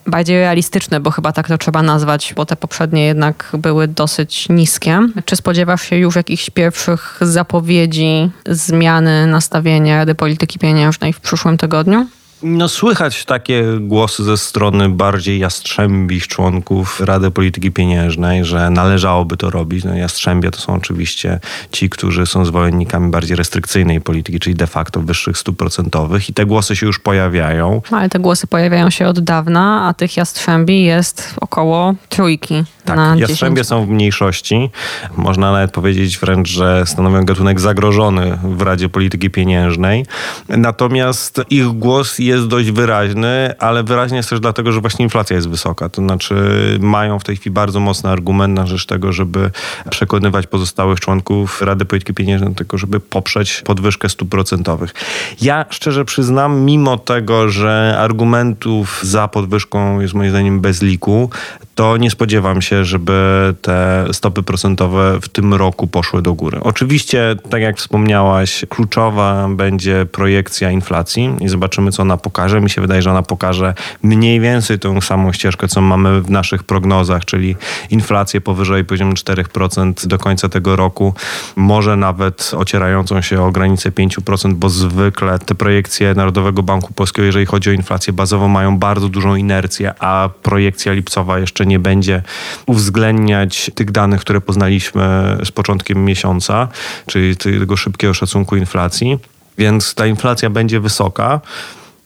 bardziej 0.08 0.40
realistyczne, 0.40 1.00
bo 1.00 1.12
chyba 1.12 1.32
tak 1.32 1.48
to 1.48 1.58
trzeba 1.58 1.82
nazwać, 1.82 2.34
bo 2.36 2.46
te 2.46 2.56
poprzednie 2.56 3.06
jednak 3.06 3.50
były 3.58 3.88
dosyć 3.88 4.50
niskie. 4.50 5.00
Czy 5.26 5.36
spodziewasz 5.36 5.82
się 5.82 5.96
już 5.96 6.16
jakichś 6.16 6.50
pierwszych 6.50 7.18
zapowiedzi 7.22 8.30
zmiany 8.50 9.28
nastawienia 9.28 9.98
Rady 9.98 10.16
Polityki 10.16 10.60
Pieniężnej 10.60 11.14
w 11.14 11.20
przyszłym 11.20 11.58
tygodniu? 11.58 12.08
No, 12.48 12.70
słychać 12.70 13.26
takie 13.26 13.64
głosy 13.80 14.24
ze 14.24 14.38
strony 14.38 14.90
bardziej 14.90 15.40
jastrzębich 15.40 16.28
członków 16.28 17.02
Rady 17.02 17.32
Polityki 17.32 17.72
Pieniężnej, 17.72 18.46
że 18.46 18.70
należałoby 18.70 19.38
to 19.38 19.50
robić. 19.50 19.84
No, 19.84 19.96
jastrzębie 19.96 20.52
to 20.52 20.60
są 20.60 20.74
oczywiście 20.74 21.40
ci, 21.72 21.90
którzy 21.90 22.26
są 22.26 22.46
zwolennikami 22.46 23.12
bardziej 23.12 23.38
restrykcyjnej 23.38 24.02
polityki, 24.02 24.40
czyli 24.40 24.56
de 24.56 24.68
facto 24.68 25.02
wyższych 25.02 25.38
stóp 25.38 25.58
procentowych 25.58 26.30
i 26.30 26.34
te 26.34 26.46
głosy 26.46 26.76
się 26.76 26.86
już 26.86 27.00
pojawiają. 27.00 27.82
No, 27.92 27.98
ale 27.98 28.10
te 28.10 28.20
głosy 28.20 28.48
pojawiają 28.48 28.90
się 28.90 29.08
od 29.08 29.20
dawna, 29.20 29.88
a 29.88 29.94
tych 29.94 30.18
jastrzębi 30.18 30.84
jest 30.84 31.36
około 31.42 31.96
trójki. 32.10 32.64
Tak, 32.86 33.20
jastrzębie 33.20 33.64
są 33.64 33.86
w 33.86 33.90
mniejszości. 33.90 34.70
Można 35.18 35.52
nawet 35.52 35.72
powiedzieć 35.72 36.18
wręcz, 36.18 36.50
że 36.50 36.84
stanowią 36.86 37.26
gatunek 37.26 37.60
zagrożony 37.60 38.38
w 38.44 38.62
Radzie 38.62 38.90
Polityki 38.90 39.30
Pieniężnej. 39.30 40.06
Natomiast 40.50 41.42
ich 41.50 41.68
głos 41.68 42.20
jest 42.20 42.48
dość 42.48 42.72
wyraźny, 42.72 43.54
ale 43.60 43.84
wyraźnie 43.84 44.18
jest 44.18 44.30
też 44.30 44.40
dlatego, 44.40 44.72
że 44.72 44.82
właśnie 44.82 45.04
inflacja 45.04 45.36
jest 45.36 45.50
wysoka. 45.50 45.90
To 45.90 46.02
znaczy 46.02 46.36
mają 46.80 47.20
w 47.20 47.24
tej 47.24 47.36
chwili 47.36 47.54
bardzo 47.54 47.80
mocny 47.80 48.10
argument 48.10 48.56
na 48.56 48.66
rzecz 48.66 48.86
tego, 48.86 49.14
żeby 49.14 49.52
przekonywać 49.90 50.48
pozostałych 50.48 51.00
członków 51.00 51.62
Rady 51.62 51.86
Polityki 51.86 52.14
Pieniężnej 52.14 52.50
do 52.50 52.56
tego, 52.56 52.78
żeby 52.78 53.00
poprzeć 53.00 53.62
podwyżkę 53.66 54.10
stóp 54.10 54.30
procentowych. 54.30 54.94
Ja 55.42 55.66
szczerze 55.70 56.06
przyznam, 56.06 56.62
mimo 56.62 56.98
tego, 56.98 57.50
że 57.50 57.96
argumentów 58.00 59.00
za 59.04 59.28
podwyżką 59.28 60.00
jest 60.00 60.14
moim 60.14 60.30
zdaniem 60.30 60.62
bez 60.62 60.82
liku, 60.82 61.30
to 61.76 61.98
nie 61.98 62.12
spodziewam 62.12 62.62
się, 62.62 62.86
żeby 62.86 63.54
te 63.62 64.06
stopy 64.12 64.44
procentowe 64.44 65.20
w 65.22 65.30
tym 65.30 65.54
roku 65.54 65.88
poszły 65.88 66.22
do 66.22 66.34
góry. 66.34 66.60
Oczywiście, 66.62 67.36
tak 67.50 67.62
jak 67.62 67.78
wspomniałaś, 67.78 68.66
kluczowa 68.70 69.48
będzie 69.50 70.06
projekcja 70.12 70.72
inflacji 70.72 71.36
i 71.42 71.50
zobaczymy, 71.50 71.92
co 71.92 72.02
ona 72.02 72.18
pokaże. 72.18 72.62
Mi 72.62 72.70
się 72.70 72.82
wydaje, 72.82 73.02
że 73.02 73.12
ona 73.12 73.24
pokaże 73.24 73.74
mniej 74.04 74.40
więcej 74.40 74.80
tą 74.80 75.02
samą 75.02 75.34
ścieżkę, 75.34 75.68
co 75.68 75.82
mamy 75.82 76.22
w 76.22 76.30
naszych 76.30 76.64
prognozach, 76.64 77.26
czyli 77.26 77.56
inflację 77.90 78.42
powyżej 78.42 78.86
poziomu 78.86 79.14
4% 79.14 80.08
do 80.08 80.18
końca 80.18 80.50
tego 80.50 80.76
roku, 80.76 81.14
może 81.56 81.96
nawet 81.96 82.52
ocierającą 82.58 83.22
się 83.22 83.44
o 83.44 83.52
granicę 83.52 83.92
5%, 83.92 84.54
bo 84.54 84.70
zwykle 84.70 85.40
te 85.40 85.56
projekcje 85.56 86.14
Narodowego 86.14 86.64
Banku 86.64 86.94
Polskiego, 86.94 87.26
jeżeli 87.26 87.46
chodzi 87.46 87.70
o 87.70 87.74
inflację 87.74 88.14
bazową, 88.14 88.48
mają 88.48 88.78
bardzo 88.78 89.10
dużą 89.10 89.36
inercję, 89.36 89.94
a 90.00 90.30
projekcja 90.44 90.94
lipcowa 90.94 91.40
jeszcze 91.40 91.65
nie 91.66 91.80
będzie 91.80 92.22
uwzględniać 92.66 93.72
tych 93.76 93.92
danych, 93.92 94.22
które 94.22 94.42
poznaliśmy 94.42 95.38
z 95.44 95.52
początkiem 95.52 96.06
miesiąca, 96.06 96.68
czyli 97.06 97.38
tego 97.38 97.78
szybkiego 97.78 98.14
szacunku 98.14 98.56
inflacji. 98.56 99.20
Więc 99.58 99.94
ta 99.94 100.08
inflacja 100.08 100.50
będzie 100.50 100.80
wysoka. 100.80 101.42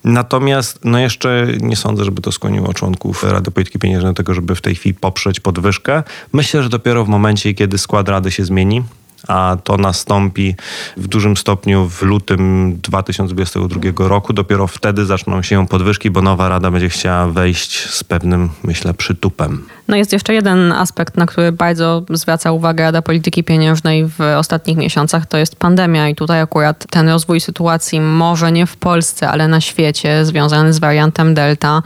Natomiast 0.04 0.80
no 0.84 1.00
jeszcze 1.00 1.48
nie 1.62 1.76
sądzę, 1.76 2.06
żeby 2.06 2.22
to 2.22 2.32
skłoniło 2.32 2.74
członków 2.74 3.24
Rady 3.24 3.52
Polityki 3.52 3.80
Pieniężnej 3.80 4.12
do 4.12 4.18
tego, 4.18 4.34
żeby 4.34 4.56
w 4.56 4.62
tej 4.62 4.76
chwili 4.76 4.96
poprzeć 4.96 5.40
podwyżkę. 5.40 6.04
Myślę, 6.34 6.64
że 6.64 6.70
dopiero 6.70 7.06
w 7.06 7.08
momencie, 7.08 7.54
kiedy 7.54 7.78
skład 7.78 8.10
Rady 8.10 8.32
się 8.32 8.46
zmieni, 8.46 8.84
a 9.28 9.58
to 9.64 9.78
nastąpi 9.78 10.56
w 10.98 11.08
dużym 11.08 11.38
stopniu 11.38 11.90
w 11.90 12.02
lutym 12.02 12.76
2022 12.84 14.08
roku. 14.08 14.34
Dopiero 14.34 14.68
wtedy 14.68 15.06
zaczną 15.06 15.42
się 15.42 15.68
podwyżki, 15.68 16.12
bo 16.12 16.22
nowa 16.22 16.50
rada 16.50 16.72
będzie 16.72 16.90
chciała 16.90 17.28
wejść 17.28 17.90
z 17.90 18.04
pewnym, 18.04 18.50
myślę, 18.64 18.94
przytupem. 18.94 19.64
No 19.88 19.96
jest 19.96 20.14
jeszcze 20.14 20.34
jeden 20.34 20.72
aspekt, 20.72 21.18
na 21.18 21.26
który 21.26 21.52
bardzo 21.52 22.04
zwraca 22.10 22.52
uwagę 22.52 22.84
Rada 22.84 23.02
Polityki 23.02 23.44
Pieniężnej 23.44 24.06
w 24.06 24.22
ostatnich 24.38 24.78
miesiącach, 24.78 25.26
to 25.26 25.38
jest 25.38 25.56
pandemia 25.56 26.10
i 26.10 26.16
tutaj 26.16 26.42
akurat 26.42 26.86
ten 26.90 27.10
rozwój 27.10 27.40
sytuacji 27.40 28.02
może 28.02 28.52
nie 28.52 28.66
w 28.66 28.78
Polsce, 28.78 29.30
ale 29.30 29.48
na 29.48 29.62
świecie 29.62 30.26
związany 30.26 30.74
z 30.74 30.80
wariantem 30.80 31.34
Delta. 31.34 31.84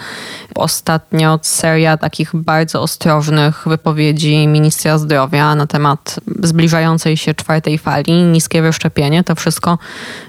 Ostatnio 0.55 1.39
seria 1.41 1.97
takich 1.97 2.35
bardzo 2.35 2.81
ostrożnych 2.81 3.63
wypowiedzi 3.65 4.47
ministra 4.47 4.97
zdrowia 4.97 5.55
na 5.55 5.67
temat 5.67 6.19
zbliżającej 6.43 7.17
się 7.17 7.22
czwartej 7.35 7.77
fali, 7.77 8.23
niskie 8.23 8.61
wyszczepienie, 8.61 9.23
to 9.23 9.35
wszystko 9.35 9.77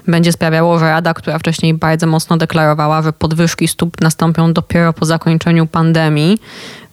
będzie 0.07 0.31
sprawiało, 0.31 0.79
że 0.79 0.85
Rada, 0.85 1.13
która 1.13 1.39
wcześniej 1.39 1.73
bardzo 1.73 2.07
mocno 2.07 2.37
deklarowała, 2.37 3.01
że 3.01 3.13
podwyżki 3.13 3.67
stóp 3.67 4.01
nastąpią 4.01 4.53
dopiero 4.53 4.93
po 4.93 5.05
zakończeniu 5.05 5.67
pandemii, 5.67 6.39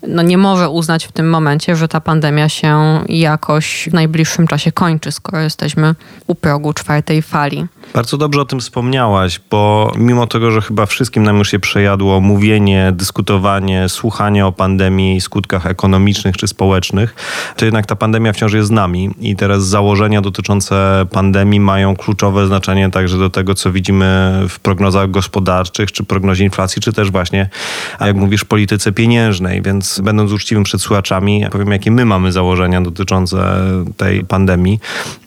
no 0.09 0.23
nie 0.23 0.39
może 0.39 0.69
uznać 0.69 1.05
w 1.05 1.13
tym 1.13 1.31
momencie, 1.31 1.77
że 1.77 1.89
ta 1.89 2.01
pandemia 2.01 2.49
się 2.49 3.05
jakoś 3.09 3.89
w 3.91 3.95
najbliższym 3.95 4.47
czasie 4.47 4.73
kończy, 4.73 5.13
skoro 5.13 5.41
jesteśmy 5.41 5.95
u 6.27 6.35
progu 6.35 6.73
czwartej 6.73 7.23
fali. 7.23 7.67
Bardzo 7.95 8.17
dobrze 8.17 8.41
o 8.41 8.45
tym 8.45 8.61
wspomniałaś, 8.61 9.41
bo 9.51 9.93
mimo 9.97 10.27
tego, 10.27 10.51
że 10.51 10.61
chyba 10.61 10.87
wszystkim 10.87 11.23
nam 11.23 11.39
już 11.39 11.51
się 11.51 11.59
przejadło 11.59 12.21
mówienie, 12.21 12.93
dyskutowanie, 12.97 13.89
słuchanie 13.89 14.47
o 14.47 14.53
pandemii 14.53 15.17
i 15.17 15.21
skutkach 15.21 15.67
ekonomicznych 15.67 16.37
czy 16.37 16.49
społecznych, 16.49 17.15
to 17.57 17.65
jednak 17.65 17.87
ta 17.87 17.97
pandemia 17.97 18.33
wciąż 18.33 18.53
jest 18.53 18.69
z 18.69 18.71
nami 18.71 19.11
i 19.21 19.37
teraz 19.37 19.67
założenia 19.67 20.21
dotyczące 20.21 21.07
pandemii 21.11 21.61
mają 21.61 21.97
kluczowe 21.97 22.47
znaczenie 22.47 22.91
także 22.91 23.19
do 23.19 23.31
tego, 23.31 23.55
co 23.55 23.73
widzimy 23.73 24.33
w 24.49 24.61
prognozach 24.61 25.11
gospodarczych, 25.11 25.93
czy 25.93 26.05
prognozie 26.05 26.45
inflacji, 26.45 26.83
czy 26.83 26.93
też 26.93 27.11
właśnie, 27.11 27.49
jak 28.01 28.17
mówisz, 28.17 28.45
polityce 28.45 28.93
pieniężnej, 28.93 29.63
więc 29.63 30.01
będąc 30.01 30.33
uczciwym 30.33 30.65
przed 30.65 30.83
słuchaczami, 30.83 31.45
powiem, 31.51 31.73
jakie 31.73 31.91
my 31.91 32.05
mamy 32.05 32.33
założenia 32.33 32.81
dotyczące 32.81 33.57
tej 33.97 34.25
pandemii. 34.25 34.81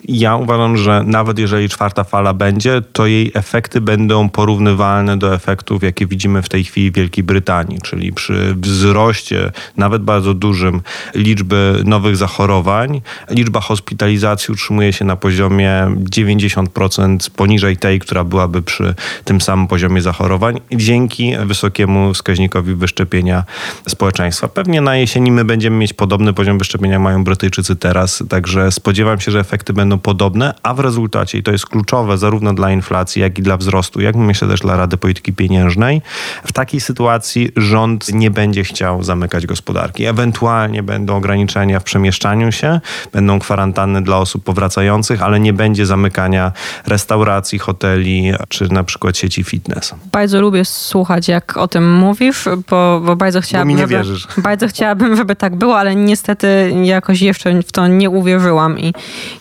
Ja 0.08 0.36
uważam, 0.36 0.78
że 0.78 1.04
nawet 1.06 1.40
jeżeli 1.40 1.70
czwarta 1.70 2.04
fala 2.04 2.34
będzie, 2.34 2.55
to 2.94 3.08
jej 3.08 3.32
efekty 3.34 3.82
będą 3.82 4.30
porównywalne 4.30 5.18
do 5.18 5.34
efektów, 5.36 5.84
jakie 5.84 6.08
widzimy 6.08 6.42
w 6.42 6.50
tej 6.50 6.64
chwili 6.64 6.92
w 6.92 6.96
Wielkiej 6.96 7.24
Brytanii, 7.24 7.80
czyli 7.84 8.14
przy 8.14 8.56
wzroście 8.58 9.52
nawet 9.78 10.04
bardzo 10.04 10.34
dużym 10.34 10.82
liczby 11.16 11.82
nowych 11.86 12.18
zachorowań, 12.18 13.02
liczba 13.30 13.60
hospitalizacji 13.60 14.52
utrzymuje 14.52 14.94
się 14.94 15.06
na 15.06 15.16
poziomie 15.16 15.88
90% 16.10 17.30
poniżej 17.36 17.78
tej, 17.78 18.00
która 18.00 18.24
byłaby 18.24 18.62
przy 18.62 18.96
tym 19.24 19.42
samym 19.42 19.68
poziomie 19.68 20.02
zachorowań, 20.02 20.62
dzięki 20.72 21.34
wysokiemu 21.46 22.14
wskaźnikowi 22.14 22.76
wyszczepienia 22.76 23.44
społeczeństwa. 23.88 24.48
Pewnie 24.48 24.82
na 24.82 24.96
jesieni 24.96 25.32
my 25.32 25.46
będziemy 25.46 25.78
mieć 25.78 25.94
podobny 25.94 26.34
poziom 26.34 26.58
wyszczepienia, 26.58 27.00
mają 27.00 27.24
Brytyjczycy 27.24 27.76
teraz, 27.76 28.24
także 28.30 28.72
spodziewam 28.72 29.20
się, 29.20 29.32
że 29.32 29.40
efekty 29.40 29.74
będą 29.74 30.00
podobne, 30.00 30.54
a 30.64 30.74
w 30.74 30.80
rezultacie, 30.80 31.38
i 31.38 31.44
to 31.44 31.52
jest 31.52 31.66
kluczowe 31.66 32.18
zarówno 32.18 32.45
dla 32.54 32.72
inflacji, 32.72 33.22
jak 33.22 33.40
i 33.40 33.42
dla 33.42 33.58
wzrostu, 33.58 34.02
jak 34.02 34.16
myślę 34.16 34.48
też 34.48 34.60
dla 34.60 34.78
Rady 34.78 34.98
Polityki 34.98 35.34
Pieniężnej, 35.34 36.02
w 36.46 36.52
takiej 36.52 36.82
sytuacji 36.82 37.52
rząd 37.56 38.14
nie 38.14 38.32
będzie 38.32 38.64
chciał 38.64 39.04
zamykać 39.04 39.46
gospodarki. 39.46 40.06
Ewentualnie 40.06 40.84
będą 40.84 41.16
ograniczenia 41.16 41.80
w 41.80 41.84
przemieszczaniu 41.84 42.52
się, 42.52 42.80
będą 43.14 43.40
kwarantanny 43.40 44.02
dla 44.02 44.18
osób 44.18 44.44
powracających, 44.44 45.22
ale 45.22 45.40
nie 45.40 45.54
będzie 45.54 45.86
zamykania 45.86 46.52
restauracji, 46.88 47.60
hoteli 47.60 48.34
czy 48.50 48.74
na 48.74 48.84
przykład 48.84 49.18
sieci 49.18 49.44
fitness. 49.44 49.96
Bardzo 50.12 50.42
lubię 50.42 50.66
słuchać, 50.66 51.28
jak 51.28 51.58
o 51.58 51.68
tym 51.68 51.94
mówisz, 51.94 52.46
bo, 52.70 53.02
bo 53.06 53.16
bardzo 53.16 53.42
chciałabym. 53.42 53.68
Bo 53.68 53.76
mi 53.76 53.82
nie 53.82 53.88
żeby, 53.88 53.94
wierzysz. 53.94 54.28
Bardzo 54.44 54.68
chciałabym, 54.68 55.16
żeby 55.16 55.36
tak 55.36 55.56
było, 55.56 55.80
ale 55.80 55.96
niestety 55.96 56.74
jakoś 56.84 57.22
jeszcze 57.22 57.64
w 57.64 57.72
to 57.72 57.88
nie 57.88 58.10
uwierzyłam 58.10 58.80
i 58.80 58.94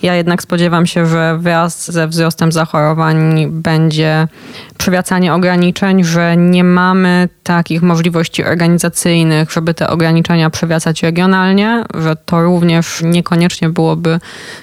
ja 0.03 0.15
jednak 0.15 0.43
spodziewam 0.43 0.87
się, 0.87 1.07
że 1.07 1.39
wraz 1.39 1.93
ze 1.93 2.09
wzrostem 2.09 2.53
zachorowań 2.53 2.94
będzie 3.51 4.29
przywracanie 4.79 5.35
ograniczeń, 5.35 6.05
że 6.05 6.37
nie 6.37 6.65
mamy 6.65 7.29
takich 7.43 7.83
możliwości 7.83 8.45
organizacyjnych, 8.45 9.51
żeby 9.51 9.75
te 9.75 9.89
ograniczenia 9.89 10.51
przywracać 10.51 11.03
regionalnie, 11.03 11.85
że 11.95 12.17
to 12.17 12.43
również 12.43 13.03
niekoniecznie 13.03 13.69
byłoby 13.69 14.21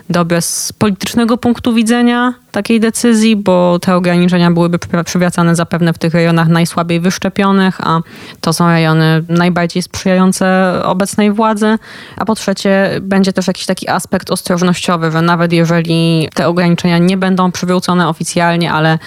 dobre 0.10 0.41
z 0.41 0.74
politycznego 0.74 1.38
punktu 1.38 1.74
widzenia 1.74 2.34
takiej 2.51 2.80
decyzji, 2.80 3.36
bo 3.36 3.80
te 3.80 3.96
ograniczenia 3.96 4.51
byłyby 4.51 4.80
przywracane 5.06 5.56
zapewne 5.56 5.94
w 5.94 5.98
tych 5.98 6.13
rejonach 6.13 6.48
najsłabiej 6.48 7.00
wyszczepionych, 7.00 7.82
a 7.82 8.01
to 8.41 8.53
są 8.53 8.68
rejony 8.68 9.24
najbardziej 9.30 9.84
sprzyjające 9.84 10.74
obecnej 10.84 11.32
władzy. 11.32 11.77
A 12.18 12.25
po 12.25 12.36
trzecie, 12.36 13.00
będzie 13.01 13.34
też 13.34 13.48
jakiś 13.48 13.65
taki 13.65 13.89
aspekt 13.89 14.32
ostrożnościowy, 14.32 15.12
że 15.12 15.22
nawet 15.22 15.53
jeżeli 15.53 16.30
te 16.34 16.47
ograniczenia 16.47 16.97
nie 16.97 17.17
będą 17.17 17.52
przywrócone 17.52 18.08
oficjalnie, 18.08 18.71
ale 18.71 19.00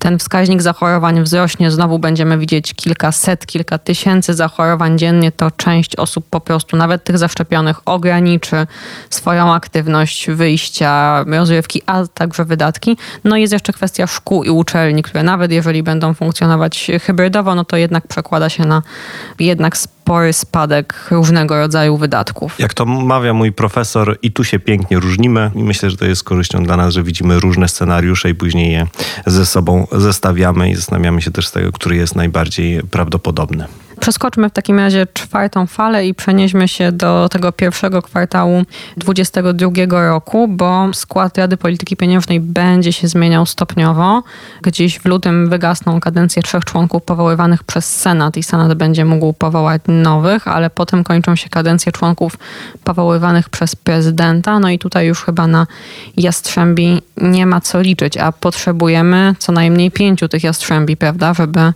ten 0.00 0.18
wskaźnik 0.18 0.62
zachorowań 0.62 1.22
wzrośnie, 1.22 1.70
znowu 1.70 1.98
będziemy 1.98 2.38
widzieć 2.38 2.74
kilkaset, 2.74 3.46
kilka 3.46 3.78
tysięcy 3.78 4.34
zachorowań 4.34 4.98
dziennie, 4.98 5.32
to 5.32 5.50
część 5.50 5.96
osób 5.96 6.26
po 6.30 6.40
prostu, 6.40 6.76
nawet 6.76 7.04
tych 7.04 7.18
zaszczepionych, 7.18 7.80
ograniczy 7.84 8.66
swoją 9.10 9.54
aktywność 9.54 10.30
wyjścia, 10.30 11.24
rozrywki, 11.26 11.82
a 11.86 12.06
także 12.14 12.44
wydatki. 12.44 12.96
No 13.24 13.36
i 13.36 13.40
jest 13.40 13.52
jeszcze 13.52 13.72
kwestia 13.72 14.06
szkół 14.06 14.44
i 14.44 14.50
uczelni, 14.50 15.02
które 15.02 15.22
nawet 15.22 15.52
jeżeli 15.52 15.82
będą 15.82 16.14
funkcjonować 16.14 16.90
hybrydowo, 17.02 17.54
no 17.54 17.64
to 17.64 17.76
jednak 17.76 18.06
przekłada 18.06 18.48
się 18.48 18.64
na 18.64 18.82
jednak 19.38 19.76
spory 20.10 20.32
spadek 20.32 21.08
różnego 21.10 21.58
rodzaju 21.58 21.96
wydatków. 21.96 22.58
Jak 22.58 22.74
to 22.74 22.86
mawia 22.86 23.32
mój 23.32 23.52
profesor, 23.52 24.18
i 24.22 24.32
tu 24.32 24.44
się 24.44 24.58
pięknie 24.58 24.98
różnimy 24.98 25.50
i 25.54 25.62
myślę, 25.62 25.90
że 25.90 25.96
to 25.96 26.04
jest 26.04 26.24
korzyścią 26.24 26.64
dla 26.64 26.76
nas, 26.76 26.94
że 26.94 27.02
widzimy 27.02 27.40
różne 27.40 27.68
scenariusze 27.68 28.30
i 28.30 28.34
później 28.34 28.72
je 28.72 28.86
ze 29.26 29.46
sobą 29.46 29.86
zestawiamy 29.92 30.70
i 30.70 30.74
zastanawiamy 30.74 31.22
się 31.22 31.30
też 31.30 31.48
z 31.48 31.52
tego, 31.52 31.72
który 31.72 31.96
jest 31.96 32.16
najbardziej 32.16 32.82
prawdopodobny. 32.82 33.66
Przeskoczmy 34.00 34.48
w 34.48 34.52
takim 34.52 34.78
razie 34.78 35.06
czwartą 35.14 35.66
falę 35.66 36.06
i 36.06 36.14
przenieśmy 36.14 36.68
się 36.68 36.92
do 36.92 37.28
tego 37.28 37.52
pierwszego 37.52 38.02
kwartału 38.02 38.62
2022 38.96 40.08
roku, 40.08 40.48
bo 40.48 40.88
skład 40.92 41.38
Rady 41.38 41.56
Polityki 41.56 41.96
Pieniężnej 41.96 42.40
będzie 42.40 42.92
się 42.92 43.08
zmieniał 43.08 43.46
stopniowo. 43.46 44.22
Gdzieś 44.62 44.98
w 44.98 45.04
lutym 45.04 45.48
wygasną 45.48 46.00
kadencje 46.00 46.42
trzech 46.42 46.64
członków 46.64 47.02
powoływanych 47.02 47.64
przez 47.64 47.96
Senat 47.96 48.36
i 48.36 48.42
Senat 48.42 48.74
będzie 48.74 49.04
mógł 49.04 49.32
powołać 49.32 49.82
nowych, 49.88 50.48
ale 50.48 50.70
potem 50.70 51.04
kończą 51.04 51.36
się 51.36 51.48
kadencje 51.48 51.92
członków 51.92 52.38
powoływanych 52.84 53.48
przez 53.48 53.76
prezydenta. 53.76 54.58
No 54.58 54.70
i 54.70 54.78
tutaj 54.78 55.06
już 55.06 55.24
chyba 55.24 55.46
na 55.46 55.66
Jastrzębi 56.16 57.02
nie 57.16 57.46
ma 57.46 57.60
co 57.60 57.80
liczyć, 57.80 58.16
a 58.16 58.32
potrzebujemy 58.32 59.34
co 59.38 59.52
najmniej 59.52 59.90
pięciu 59.90 60.28
tych 60.28 60.44
Jastrzębi, 60.44 60.96
prawda, 60.96 61.34
żeby 61.34 61.72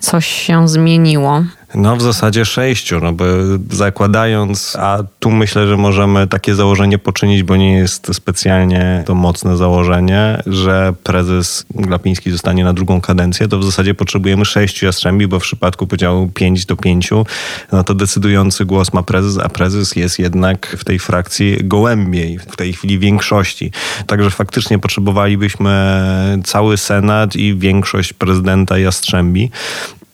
coś 0.00 0.26
się 0.26 0.68
zmieniło. 0.68 1.42
No 1.74 1.96
w 1.96 2.02
zasadzie 2.02 2.44
sześciu, 2.44 3.00
no 3.00 3.12
bo 3.12 3.24
zakładając, 3.70 4.76
a 4.76 4.98
tu 5.20 5.30
myślę, 5.30 5.66
że 5.66 5.76
możemy 5.76 6.26
takie 6.26 6.54
założenie 6.54 6.98
poczynić, 6.98 7.42
bo 7.42 7.56
nie 7.56 7.72
jest 7.72 8.14
specjalnie 8.14 9.02
to 9.06 9.14
mocne 9.14 9.56
założenie, 9.56 10.42
że 10.46 10.94
prezes 11.04 11.66
Glapiński 11.70 12.30
zostanie 12.30 12.64
na 12.64 12.72
drugą 12.72 13.00
kadencję, 13.00 13.48
to 13.48 13.58
w 13.58 13.64
zasadzie 13.64 13.94
potrzebujemy 13.94 14.44
sześciu 14.44 14.86
jastrzębi, 14.86 15.26
bo 15.26 15.40
w 15.40 15.42
przypadku 15.42 15.86
podziału 15.86 16.28
pięć 16.34 16.66
do 16.66 16.76
pięciu, 16.76 17.26
no 17.72 17.84
to 17.84 17.94
decydujący 17.94 18.64
głos 18.64 18.92
ma 18.92 19.02
prezes, 19.02 19.38
a 19.44 19.48
prezes 19.48 19.96
jest 19.96 20.18
jednak 20.18 20.76
w 20.78 20.84
tej 20.84 20.98
frakcji 20.98 21.56
gołębiej, 21.62 22.38
w 22.38 22.56
tej 22.56 22.72
chwili 22.72 22.98
większości. 22.98 23.72
Także 24.06 24.30
faktycznie 24.30 24.78
potrzebowalibyśmy 24.78 25.98
cały 26.44 26.76
Senat 26.76 27.36
i 27.36 27.54
większość 27.54 28.12
prezydenta 28.12 28.78
Jastrzębi. 28.78 29.50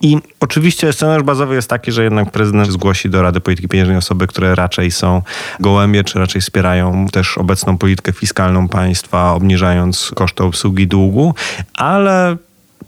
I 0.05 0.19
oczywiście 0.41 0.93
scenariusz 0.93 1.27
bazowy 1.27 1.55
jest 1.55 1.71
taki, 1.71 1.93
że 1.93 2.05
jednak 2.05 2.31
prezydent 2.31 2.69
zgłosi 2.73 3.11
do 3.11 3.23
Rady 3.23 3.41
Polityki 3.41 3.69
Pieniężnej 3.69 3.97
osoby, 3.97 4.27
które 4.27 4.55
raczej 4.55 4.91
są 4.91 5.23
gołębie, 5.61 6.05
czy 6.05 6.19
raczej 6.19 6.41
wspierają 6.41 7.07
też 7.13 7.39
obecną 7.39 7.79
politykę 7.79 8.13
fiskalną 8.13 8.69
państwa, 8.69 9.33
obniżając 9.33 10.11
koszty 10.15 10.45
obsługi 10.45 10.87
długu, 10.87 11.35
ale 11.75 12.37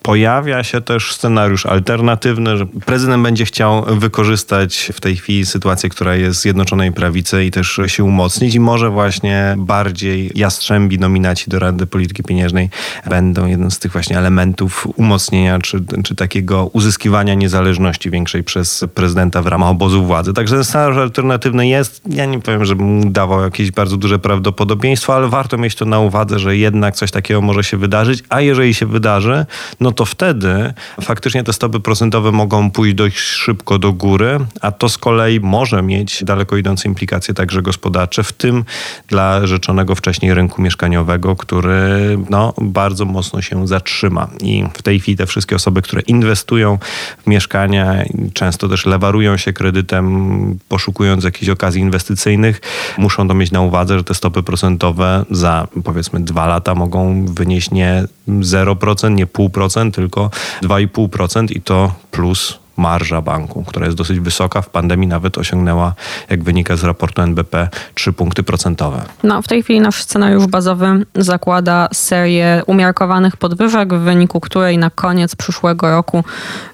Pojawia 0.02 0.64
się 0.64 0.80
też 0.80 1.12
scenariusz 1.12 1.66
alternatywny, 1.66 2.56
że 2.56 2.66
prezydent 2.66 3.22
będzie 3.22 3.44
chciał 3.44 3.85
wykorzystać 3.85 4.90
w 4.94 5.00
tej 5.00 5.16
chwili 5.16 5.46
sytuację, 5.46 5.88
która 5.88 6.14
jest 6.14 6.40
Zjednoczonej 6.40 6.92
Prawicy 6.92 7.44
i 7.44 7.50
też 7.50 7.80
się 7.87 8.04
umocnić 8.04 8.54
i 8.54 8.61
może 8.61 8.90
właśnie 8.90 9.54
bardziej 9.59 10.30
jastrzębi 10.35 10.98
nominaci 10.98 11.50
do 11.50 11.59
Rady 11.59 11.87
Polityki 11.87 12.22
Pieniężnej 12.22 12.70
będą 13.11 13.46
jednym 13.46 13.70
z 13.70 13.78
tych 13.78 13.92
właśnie 13.92 14.18
elementów 14.18 14.88
umocnienia 14.96 15.59
czy, 15.59 15.85
czy 16.04 16.14
takiego 16.14 16.70
uzyskiwania 16.72 17.35
niezależności 17.35 18.11
większej 18.11 18.44
przez 18.44 18.85
prezydenta 18.94 19.42
w 19.42 19.46
ramach 19.46 19.68
obozu 19.68 20.04
władzy. 20.04 20.32
Także 20.32 20.64
scenariusz 20.64 20.98
alternatywny 20.98 21.68
jest. 21.68 22.02
Ja 22.11 22.24
nie 22.24 22.40
powiem, 22.40 22.64
żebym 22.64 23.12
dawał 23.12 23.42
jakieś 23.42 23.70
bardzo 23.70 23.96
duże 23.96 24.18
prawdopodobieństwo, 24.18 25.14
ale 25.14 25.28
warto 25.28 25.59
mieć 25.59 25.74
to 25.74 25.85
na 25.85 26.00
uwadze, 26.00 26.38
że 26.38 26.56
jednak 26.56 26.94
coś 26.94 27.11
takiego 27.11 27.40
może 27.40 27.64
się 27.64 27.76
wydarzyć, 27.76 28.24
a 28.28 28.40
jeżeli 28.40 28.74
się 28.74 28.87
wydarzy, 28.87 29.46
no 29.80 29.86
to 29.92 30.05
wtedy 30.05 30.72
faktycznie 31.01 31.44
te 31.44 31.53
stopy 31.53 31.81
procentowe 31.81 32.33
mogą 32.33 32.70
pójść 32.70 32.94
dość 32.94 33.18
szybko 33.18 33.79
do 33.79 33.92
góry, 33.92 34.38
a 34.61 34.72
to 34.72 34.88
z 34.88 34.99
kolei 34.99 35.40
może 35.40 35.83
mieć 35.83 36.25
daleko 36.25 36.57
idące 36.57 36.88
implikacje 36.88 37.35
także 37.35 37.62
gospodarcze, 37.62 38.22
w 38.22 38.33
tym 38.33 38.64
dla 39.09 39.46
rzeczonego 39.46 39.94
wcześniej 39.94 40.35
rynku 40.35 40.62
mieszkaniowego, 40.62 41.37
który 41.37 42.18
no, 42.31 42.55
bardzo 42.61 43.05
mocno 43.05 43.42
się 43.42 43.68
zatrzyma. 43.68 44.29
I 44.40 44.64
w 44.75 44.83
tej 44.83 45.01
chwili 45.01 45.16
te 45.16 45.27
wszystkie 45.27 45.57
osoby, 45.57 45.83
które 45.83 46.03
inwestują 46.03 46.79
w 47.25 47.27
mieszkania, 47.27 48.05
często 48.33 48.68
też 48.68 48.87
lewarują 48.87 49.37
się 49.37 49.53
kredytem, 49.53 50.59
poszukując 50.68 51.25
jakichś 51.25 51.49
okazji 51.49 51.81
inwestycyjnych, 51.83 52.61
muszą 52.99 53.29
to 53.29 53.35
mieć 53.35 53.51
na 53.51 53.61
uwadze, 53.61 53.99
że 53.99 54.05
te 54.05 54.14
stopy 54.14 54.42
procentowe 54.42 55.25
za 55.31 55.68
powiedzmy 55.85 56.20
dwa 56.20 56.46
lata 56.46 56.75
mogą 56.75 57.27
wynieść 57.27 57.70
nie 57.70 58.05
0%, 58.29 59.11
nie 59.11 59.27
0,5%, 59.27 59.65
tylko 59.92 60.31
2,5% 60.62 61.57
i 61.57 61.61
to 61.61 61.92
plus 62.11 62.59
marża 62.76 63.22
banku, 63.22 63.64
która 63.64 63.87
jest 63.87 63.98
dosyć 63.98 64.20
wysoka. 64.20 64.62
W 64.62 64.70
pandemii 64.70 65.09
nawet 65.09 65.38
osiągnęła, 65.38 65.94
jak 66.31 66.44
wynika 66.44 66.76
z 66.76 66.85
raportu 66.85 67.22
NBP, 67.22 67.68
3 67.94 68.12
punkty 68.12 68.42
procentowe. 68.42 69.02
No, 69.22 69.42
w 69.42 69.48
tej 69.48 69.62
chwili 69.62 69.81
nasz 69.81 70.02
scenariusz 70.02 70.46
bazowy 70.46 71.07
zakłada 71.14 71.88
serię 71.92 72.62
umiarkowanych 72.66 73.37
podwyżek, 73.37 73.94
w 73.94 73.98
wyniku 73.98 74.40
której 74.40 74.79
na 74.79 74.90
koniec 74.90 75.37
przyszłego 75.37 75.90
roku 75.90 76.24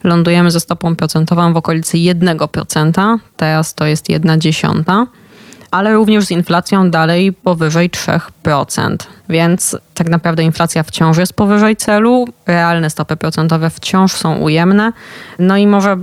lądujemy 0.05 0.51
ze 0.51 0.61
stopą 0.61 0.97
procentową 0.97 1.53
w 1.53 1.57
okolicy 1.57 1.97
1%. 1.97 3.19
Teraz 3.37 3.75
to 3.75 3.87
jest 3.87 4.09
1 4.09 4.41
dziesiąta 4.41 5.07
ale 5.73 5.93
również 5.93 6.25
z 6.25 6.31
inflacją 6.31 6.91
dalej 6.91 7.33
powyżej 7.33 7.91
3%. 7.91 8.97
Więc 9.29 9.77
tak 9.95 10.09
naprawdę 10.09 10.43
inflacja 10.43 10.83
wciąż 10.83 11.19
jest 11.19 11.33
powyżej 11.33 11.77
celu, 11.77 12.29
realne 12.47 12.91
stopy 12.91 13.17
procentowe 13.17 13.71
wciąż 13.71 14.13
są 14.13 14.39
ujemne. 14.39 14.93
No 15.39 15.57
i 15.57 15.67
może 15.67 15.97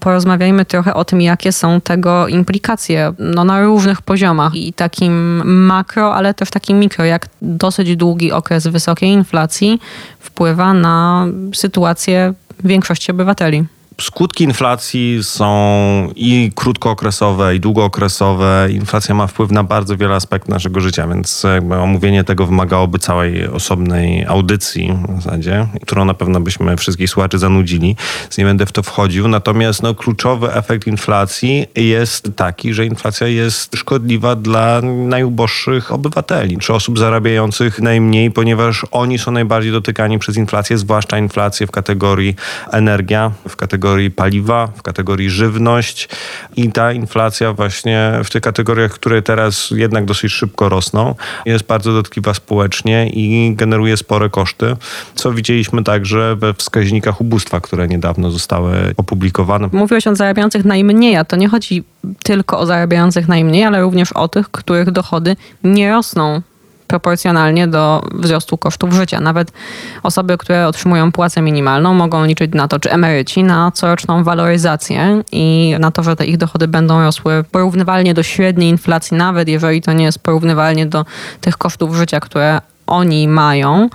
porozmawiajmy 0.00 0.64
trochę 0.64 0.94
o 0.94 1.04
tym, 1.04 1.20
jakie 1.20 1.52
są 1.52 1.80
tego 1.80 2.28
implikacje 2.28 3.12
no, 3.18 3.44
na 3.44 3.62
różnych 3.62 4.02
poziomach 4.02 4.54
i 4.54 4.72
takim 4.72 5.42
makro, 5.66 6.14
ale 6.14 6.34
też 6.34 6.50
takim 6.50 6.80
mikro, 6.80 7.04
jak 7.04 7.26
dosyć 7.42 7.96
długi 7.96 8.32
okres 8.32 8.66
wysokiej 8.66 9.10
inflacji 9.10 9.80
wpływa 10.20 10.74
na 10.74 11.26
sytuację 11.54 12.34
większości 12.64 13.10
obywateli. 13.10 13.64
Skutki 14.00 14.44
inflacji 14.44 15.18
są 15.22 16.12
i 16.16 16.52
krótkookresowe, 16.54 17.56
i 17.56 17.60
długookresowe. 17.60 18.68
Inflacja 18.70 19.14
ma 19.14 19.26
wpływ 19.26 19.50
na 19.50 19.64
bardzo 19.64 19.96
wiele 19.96 20.14
aspektów 20.14 20.50
naszego 20.50 20.80
życia, 20.80 21.08
więc 21.08 21.42
omówienie 21.82 22.24
tego 22.24 22.46
wymagałoby 22.46 22.98
całej 22.98 23.48
osobnej 23.48 24.24
audycji 24.24 24.92
w 25.08 25.22
zasadzie, 25.22 25.66
którą 25.82 26.04
na 26.04 26.14
pewno 26.14 26.40
byśmy 26.40 26.76
wszystkich 26.76 27.10
słuchaczy 27.10 27.38
zanudzili, 27.38 27.96
więc 28.22 28.38
nie 28.38 28.44
będę 28.44 28.66
w 28.66 28.72
to 28.72 28.82
wchodził. 28.82 29.28
Natomiast 29.28 29.82
no, 29.82 29.94
kluczowy 29.94 30.52
efekt 30.52 30.86
inflacji 30.86 31.66
jest 31.76 32.28
taki, 32.36 32.74
że 32.74 32.86
inflacja 32.86 33.26
jest 33.26 33.76
szkodliwa 33.76 34.36
dla 34.36 34.80
najuboższych 34.82 35.92
obywateli, 35.92 36.58
czy 36.58 36.74
osób 36.74 36.98
zarabiających 36.98 37.80
najmniej, 37.80 38.30
ponieważ 38.30 38.86
oni 38.90 39.18
są 39.18 39.30
najbardziej 39.30 39.72
dotykani 39.72 40.18
przez 40.18 40.36
inflację, 40.36 40.78
zwłaszcza 40.78 41.18
inflację 41.18 41.66
w 41.66 41.70
kategorii 41.70 42.36
energia, 42.72 43.30
w 43.48 43.56
kategorii 43.56 43.83
kategorii 43.84 44.10
paliwa, 44.10 44.66
w 44.66 44.82
kategorii 44.82 45.30
żywność 45.30 46.08
i 46.56 46.72
ta 46.72 46.92
inflacja 46.92 47.52
właśnie 47.52 48.12
w 48.24 48.30
tych 48.30 48.42
kategoriach, 48.42 48.92
które 48.92 49.22
teraz 49.22 49.70
jednak 49.70 50.04
dosyć 50.04 50.32
szybko 50.32 50.68
rosną, 50.68 51.14
jest 51.46 51.66
bardzo 51.66 51.92
dotkliwa 51.92 52.34
społecznie 52.34 53.10
i 53.10 53.54
generuje 53.56 53.96
spore 53.96 54.30
koszty, 54.30 54.76
co 55.14 55.32
widzieliśmy 55.32 55.84
także 55.84 56.36
we 56.36 56.54
wskaźnikach 56.54 57.20
ubóstwa, 57.20 57.60
które 57.60 57.88
niedawno 57.88 58.30
zostały 58.30 58.94
opublikowane. 58.96 59.68
Mówiłeś 59.72 60.06
o 60.06 60.16
zarabiających 60.16 60.64
najmniej, 60.64 61.16
a 61.16 61.24
to 61.24 61.36
nie 61.36 61.48
chodzi 61.48 61.84
tylko 62.22 62.58
o 62.58 62.66
zarabiających 62.66 63.28
najmniej, 63.28 63.64
ale 63.64 63.80
również 63.82 64.12
o 64.12 64.28
tych, 64.28 64.50
których 64.50 64.90
dochody 64.90 65.36
nie 65.64 65.90
rosną 65.90 66.42
proporcjonalnie 66.94 67.68
do 67.68 68.02
wzrostu 68.12 68.58
kosztów 68.58 68.92
życia. 68.92 69.20
Nawet 69.20 69.52
osoby, 70.02 70.38
które 70.38 70.66
otrzymują 70.66 71.12
płacę 71.12 71.42
minimalną, 71.42 71.94
mogą 71.94 72.24
liczyć 72.24 72.54
na 72.54 72.68
to, 72.68 72.78
czy 72.78 72.90
emeryci, 72.90 73.44
na 73.44 73.70
coroczną 73.70 74.24
waloryzację 74.24 75.22
i 75.32 75.76
na 75.80 75.90
to, 75.90 76.02
że 76.02 76.16
te 76.16 76.26
ich 76.26 76.36
dochody 76.36 76.68
będą 76.68 77.02
rosły 77.02 77.44
porównywalnie 77.50 78.14
do 78.14 78.22
średniej 78.22 78.70
inflacji, 78.70 79.16
nawet 79.16 79.48
jeżeli 79.48 79.82
to 79.82 79.92
nie 79.92 80.04
jest 80.04 80.18
porównywalnie 80.18 80.86
do 80.86 81.04
tych 81.40 81.56
kosztów 81.58 81.96
życia, 81.96 82.20
które 82.20 82.60
oni 82.86 83.28
mają, 83.28 83.88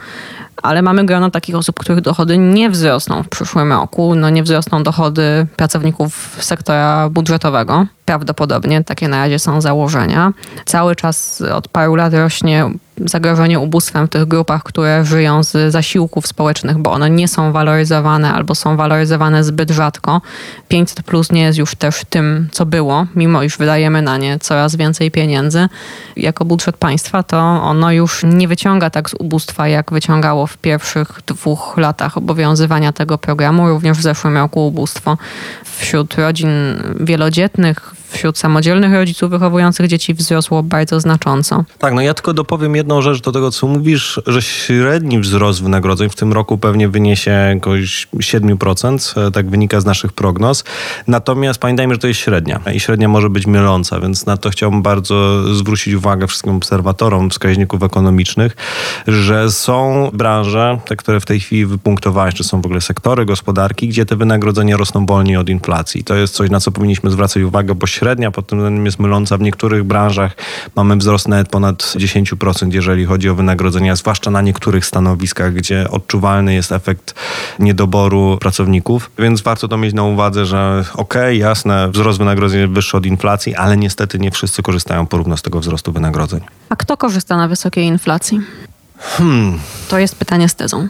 ale 0.63 0.81
mamy 0.81 1.05
grono 1.05 1.31
takich 1.31 1.55
osób, 1.55 1.79
których 1.79 2.01
dochody 2.01 2.37
nie 2.37 2.69
wzrosną 2.69 3.23
w 3.23 3.29
przyszłym 3.29 3.71
roku. 3.71 4.15
No 4.15 4.29
nie 4.29 4.43
wzrosną 4.43 4.83
dochody 4.83 5.47
pracowników 5.55 6.37
sektora 6.39 7.09
budżetowego. 7.09 7.85
Prawdopodobnie 8.09 8.83
takie 8.83 9.07
na 9.07 9.17
razie 9.17 9.39
są 9.39 9.61
założenia. 9.61 10.33
Cały 10.65 10.95
czas 10.95 11.41
od 11.41 11.67
paru 11.67 11.95
lat 11.95 12.13
rośnie 12.13 12.69
zagrożenie 13.05 13.59
ubóstwem 13.59 14.07
w 14.07 14.09
tych 14.09 14.25
grupach, 14.25 14.63
które 14.63 15.05
żyją 15.05 15.43
z 15.43 15.71
zasiłków 15.71 16.27
społecznych, 16.27 16.77
bo 16.77 16.91
one 16.91 17.09
nie 17.09 17.27
są 17.27 17.51
waloryzowane 17.51 18.33
albo 18.33 18.55
są 18.55 18.77
waloryzowane 18.77 19.43
zbyt 19.43 19.71
rzadko. 19.71 20.21
500 20.67 21.03
plus 21.03 21.31
nie 21.31 21.41
jest 21.41 21.59
już 21.59 21.75
też 21.75 22.01
tym, 22.09 22.47
co 22.51 22.65
było, 22.65 23.05
mimo 23.15 23.43
iż 23.43 23.57
wydajemy 23.57 24.01
na 24.01 24.17
nie 24.17 24.39
coraz 24.39 24.75
więcej 24.75 25.11
pieniędzy. 25.11 25.69
Jako 26.15 26.45
budżet 26.45 26.77
państwa 26.77 27.23
to 27.23 27.37
ono 27.39 27.91
już 27.91 28.21
nie 28.23 28.47
wyciąga 28.47 28.89
tak 28.89 29.09
z 29.09 29.13
ubóstwa, 29.13 29.67
jak 29.67 29.91
wyciągało 29.91 30.47
w 30.47 30.57
pierwszych 30.57 31.21
dwóch 31.27 31.77
latach 31.77 32.17
obowiązywania 32.17 32.91
tego 32.91 33.17
programu. 33.17 33.69
Również 33.69 33.97
w 33.97 34.01
zeszłym 34.01 34.37
roku 34.37 34.67
ubóstwo 34.67 35.17
wśród 35.63 36.15
rodzin 36.15 36.49
wielodzietnych, 36.99 37.98
wśród 38.09 38.37
samodzielnych 38.37 38.93
rodziców 38.93 39.29
wychowujących 39.29 39.87
dzieci 39.87 40.13
wzrosło 40.13 40.63
bardzo 40.63 40.99
znacząco. 40.99 41.63
Tak, 41.79 41.93
no 41.93 42.01
ja 42.01 42.13
tylko 42.13 42.33
dopowiem 42.33 42.75
jedną 42.75 43.01
rzecz 43.01 43.21
do 43.21 43.31
tego, 43.31 43.51
co 43.51 43.67
mówisz, 43.67 44.21
że 44.27 44.41
średni 44.41 45.19
wzrost 45.19 45.63
wynagrodzeń 45.63 46.09
w 46.09 46.15
tym 46.15 46.33
roku 46.33 46.57
pewnie 46.57 46.89
wyniesie 46.89 47.31
jakoś 47.31 48.07
7%, 48.19 49.27
e, 49.27 49.31
tak 49.31 49.49
wynika 49.49 49.81
z 49.81 49.85
naszych 49.85 50.13
prognoz. 50.13 50.63
Natomiast 51.07 51.59
pamiętajmy, 51.59 51.93
że 51.93 51.97
to 51.97 52.07
jest 52.07 52.19
średnia 52.19 52.59
i 52.73 52.79
średnia 52.79 53.07
może 53.07 53.29
być 53.29 53.47
myląca, 53.47 53.99
więc 53.99 54.25
na 54.25 54.37
to 54.37 54.49
chciałbym 54.49 54.81
bardzo 54.81 55.43
zwrócić 55.55 55.93
uwagę 55.93 56.27
wszystkim 56.27 56.55
obserwatorom 56.55 57.29
wskaźników 57.29 57.83
ekonomicznych, 57.83 58.55
że 59.07 59.51
są 59.51 60.09
branże, 60.13 60.79
te, 60.85 60.95
które 60.95 61.19
w 61.19 61.25
tej 61.25 61.39
chwili 61.39 61.65
wypunktowałeś, 61.65 62.35
czy 62.35 62.43
są 62.43 62.61
w 62.61 62.65
ogóle 62.65 62.81
sektory 62.81 63.25
gospodarki, 63.25 63.87
gdzie 63.87 64.05
te 64.05 64.15
wynagrodzenia 64.15 64.77
rosną 64.77 65.05
wolniej 65.05 65.37
od 65.37 65.49
inflacji. 65.49 66.03
To 66.03 66.15
jest 66.15 66.33
coś, 66.33 66.49
na 66.49 66.59
co 66.59 66.71
powinniśmy 66.71 67.11
zwracać 67.11 67.43
uwagę, 67.43 67.75
bo 67.75 67.87
średnia 67.99 68.31
pod 68.31 68.47
tym 68.47 68.59
względem 68.59 68.85
jest 68.85 68.99
myląca. 68.99 69.37
W 69.37 69.41
niektórych 69.41 69.83
branżach 69.83 70.35
mamy 70.75 70.95
wzrost 70.95 71.27
nawet 71.27 71.49
ponad 71.49 71.77
10%, 71.77 72.73
jeżeli 72.73 73.05
chodzi 73.05 73.29
o 73.29 73.35
wynagrodzenia, 73.35 73.95
zwłaszcza 73.95 74.31
na 74.31 74.41
niektórych 74.41 74.85
stanowiskach, 74.85 75.53
gdzie 75.53 75.89
odczuwalny 75.89 76.53
jest 76.53 76.71
efekt 76.71 77.13
niedoboru 77.59 78.37
pracowników. 78.41 79.11
Więc 79.19 79.41
warto 79.41 79.67
to 79.67 79.77
mieć 79.77 79.93
na 79.93 80.03
uwadze, 80.03 80.45
że 80.45 80.85
okej, 80.93 81.21
okay, 81.21 81.35
jasne, 81.35 81.89
wzrost 81.91 82.19
wynagrodzeń 82.19 82.59
jest 82.61 82.73
wyższy 82.73 82.97
od 82.97 83.05
inflacji, 83.05 83.55
ale 83.55 83.77
niestety 83.77 84.19
nie 84.19 84.31
wszyscy 84.31 84.63
korzystają 84.63 85.07
porówno 85.07 85.37
z 85.37 85.41
tego 85.41 85.59
wzrostu 85.59 85.91
wynagrodzeń. 85.91 86.41
A 86.69 86.75
kto 86.75 86.97
korzysta 86.97 87.37
na 87.37 87.47
wysokiej 87.47 87.85
inflacji? 87.85 88.41
Hmm. 88.99 89.59
To 89.89 89.99
jest 89.99 90.15
pytanie 90.15 90.49
z 90.49 90.55
tezą. 90.55 90.87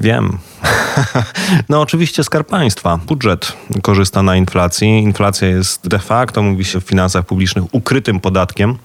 Wiem. 0.00 0.38
No 1.68 1.80
oczywiście 1.80 2.24
Skarb 2.24 2.48
Państwa. 2.48 2.96
Budżet 3.06 3.52
korzysta 3.82 4.22
na 4.22 4.36
inflacji. 4.36 4.88
Inflacja 4.88 5.48
jest 5.48 5.88
de 5.88 5.98
facto, 5.98 6.42
mówi 6.42 6.64
się 6.64 6.80
w 6.80 6.84
finansach 6.84 7.26
publicznych, 7.26 7.64
ukrytym 7.74 8.20
podatkiem 8.20 8.78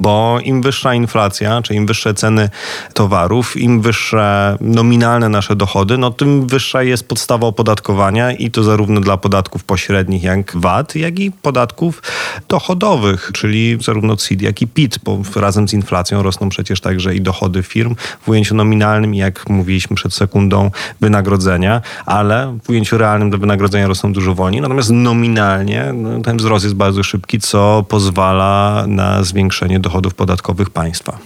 bo 0.00 0.38
im 0.44 0.62
wyższa 0.62 0.94
inflacja, 0.94 1.62
czy 1.62 1.74
im 1.74 1.86
wyższe 1.86 2.14
ceny 2.14 2.48
towarów, 2.94 3.56
im 3.56 3.80
wyższe 3.80 4.56
nominalne 4.60 5.28
nasze 5.28 5.56
dochody, 5.56 5.98
no 5.98 6.10
tym 6.10 6.46
wyższa 6.46 6.82
jest 6.82 7.08
podstawa 7.08 7.46
opodatkowania 7.46 8.32
i 8.32 8.50
to 8.50 8.62
zarówno 8.62 9.00
dla 9.00 9.16
podatków 9.16 9.64
pośrednich 9.64 10.22
jak 10.22 10.56
VAT, 10.56 10.94
jak 10.94 11.18
i 11.18 11.30
podatków 11.30 12.02
dochodowych, 12.48 13.30
czyli 13.34 13.78
zarówno 13.80 14.16
CIT, 14.16 14.42
jak 14.42 14.62
i 14.62 14.66
PIT, 14.66 14.98
bo 15.04 15.18
razem 15.36 15.68
z 15.68 15.72
inflacją 15.72 16.22
rosną 16.22 16.48
przecież 16.48 16.80
także 16.80 17.14
i 17.14 17.20
dochody 17.20 17.62
firm 17.62 17.94
w 18.22 18.28
ujęciu 18.28 18.54
nominalnym, 18.54 19.14
jak 19.14 19.48
mówiliśmy 19.48 19.96
przed 19.96 20.14
sekundą, 20.14 20.70
wynagrodzenia, 21.00 21.80
ale 22.06 22.58
w 22.64 22.70
ujęciu 22.70 22.98
realnym 22.98 23.30
te 23.30 23.38
wynagrodzenia 23.38 23.86
rosną 23.86 24.12
dużo 24.12 24.34
wolniej, 24.34 24.62
natomiast 24.62 24.90
nominalnie 24.90 25.92
no, 25.94 26.20
ten 26.20 26.36
wzrost 26.36 26.64
jest 26.64 26.76
bardzo 26.76 27.02
szybki, 27.02 27.40
co 27.40 27.84
pozwala 27.88 28.84
na 28.86 29.22
zwiększenie 29.22 29.80
dochodów 29.80 29.89
podatkowych 30.14 30.70
państwa. 30.70 31.18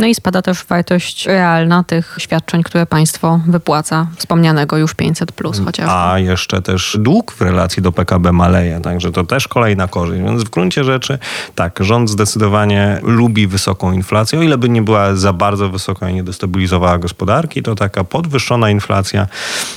No 0.00 0.06
i 0.06 0.14
spada 0.14 0.42
też 0.42 0.64
wartość 0.64 1.26
realna 1.26 1.84
tych 1.84 2.16
świadczeń, 2.18 2.62
które 2.62 2.86
państwo 2.86 3.40
wypłaca, 3.46 4.06
wspomnianego 4.16 4.76
już 4.76 4.94
500 4.94 5.32
plus 5.32 5.60
chociażby. 5.64 5.92
A 5.92 6.18
jeszcze 6.18 6.62
też 6.62 6.96
dług 7.00 7.32
w 7.32 7.40
relacji 7.40 7.82
do 7.82 7.92
PKB 7.92 8.32
maleje, 8.32 8.80
także 8.80 9.12
to 9.12 9.24
też 9.24 9.48
kolejna 9.48 9.88
korzyść. 9.88 10.22
Więc 10.22 10.42
w 10.42 10.50
gruncie 10.50 10.84
rzeczy 10.84 11.18
tak, 11.54 11.78
rząd 11.80 12.10
zdecydowanie 12.10 13.00
lubi 13.02 13.46
wysoką 13.46 13.92
inflację. 13.92 14.38
O 14.38 14.42
ile 14.42 14.58
by 14.58 14.68
nie 14.68 14.82
była 14.82 15.14
za 15.14 15.32
bardzo 15.32 15.68
wysoka 15.68 16.10
i 16.10 16.14
nie 16.14 16.22
destabilizowała 16.22 16.98
gospodarki, 16.98 17.62
to 17.62 17.74
taka 17.74 18.04
podwyższona 18.04 18.70
inflacja 18.70 19.26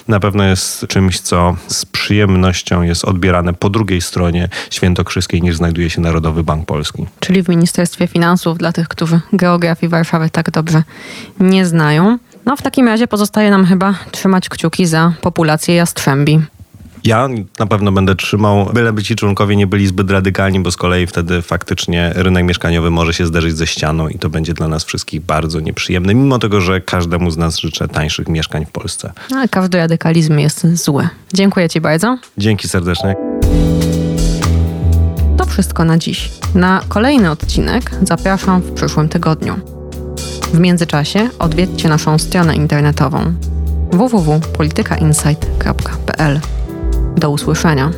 na 0.08 0.20
pewno 0.20 0.44
jest 0.44 0.88
czymś, 0.88 1.20
co 1.20 1.56
z 1.68 1.86
przyjemnością 1.86 2.82
jest 2.82 3.06
odbierane 3.06 3.54
po 3.54 3.70
drugiej 3.70 4.02
stronie 4.02 4.50
świętokrzyskiej 4.70 5.42
niż 5.42 5.56
znajduje 5.56 5.90
się 5.90 6.02
Narodowy 6.02 6.44
Bank 6.44 6.66
Polski. 6.66 7.06
Czyli 7.20 7.44
w 7.44 7.50
Ministerstwie 7.50 8.08
Finansów 8.08 8.58
dla 8.58 8.72
tych, 8.72 8.88
którzy 8.88 9.20
geografii 9.34 9.90
Warszawy 10.14 10.30
tak 10.30 10.52
dobrze 10.52 10.84
nie 11.40 11.66
znają. 11.66 12.18
No 12.46 12.56
w 12.56 12.62
takim 12.62 12.88
razie 12.88 13.08
pozostaje 13.08 13.52
nam 13.52 13.66
chyba 13.66 13.96
trzymać 14.12 14.50
kciuki 14.50 14.86
za 14.86 15.14
populację 15.22 15.76
jastrzębi. 15.76 16.42
Ja 17.04 17.30
na 17.60 17.66
pewno 17.66 17.92
będę 17.92 18.16
trzymał, 18.16 18.70
byleby 18.74 19.04
ci 19.04 19.16
członkowie 19.16 19.56
nie 19.56 19.68
byli 19.68 19.88
zbyt 19.88 20.12
radykalni, 20.12 20.60
bo 20.60 20.72
z 20.72 20.78
kolei 20.78 21.08
wtedy 21.08 21.42
faktycznie 21.42 22.12
rynek 22.16 22.46
mieszkaniowy 22.46 22.92
może 22.92 23.14
się 23.14 23.26
zderzyć 23.26 23.58
ze 23.58 23.68
ścianą 23.68 24.08
i 24.08 24.20
to 24.20 24.30
będzie 24.30 24.54
dla 24.54 24.68
nas 24.68 24.84
wszystkich 24.84 25.22
bardzo 25.22 25.60
nieprzyjemne, 25.60 26.14
mimo 26.14 26.40
tego, 26.40 26.62
że 26.62 26.82
każdemu 26.82 27.32
z 27.32 27.38
nas 27.38 27.60
życzę 27.60 27.88
tańszych 27.88 28.28
mieszkań 28.28 28.66
w 28.66 28.72
Polsce. 28.72 29.12
Ale 29.32 29.48
każdy 29.48 29.78
radykalizm 29.78 30.40
jest 30.40 30.68
zły. 30.84 31.08
Dziękuję 31.34 31.70
Ci 31.70 31.82
bardzo. 31.82 32.18
Dzięki 32.38 32.68
serdecznie. 32.68 33.16
To 35.38 35.46
wszystko 35.46 35.86
na 35.86 35.98
dziś. 35.98 36.32
Na 36.56 36.82
kolejny 36.88 37.32
odcinek 37.32 37.92
zapraszam 38.04 38.62
w 38.62 38.72
przyszłym 38.74 39.10
tygodniu. 39.10 39.83
W 40.54 40.60
międzyczasie 40.60 41.30
odwiedźcie 41.40 41.90
naszą 41.90 42.18
stronę 42.18 42.56
internetową 42.56 43.34
www.politykainsight.pl. 43.92 46.40
Do 47.18 47.30
usłyszenia. 47.30 47.92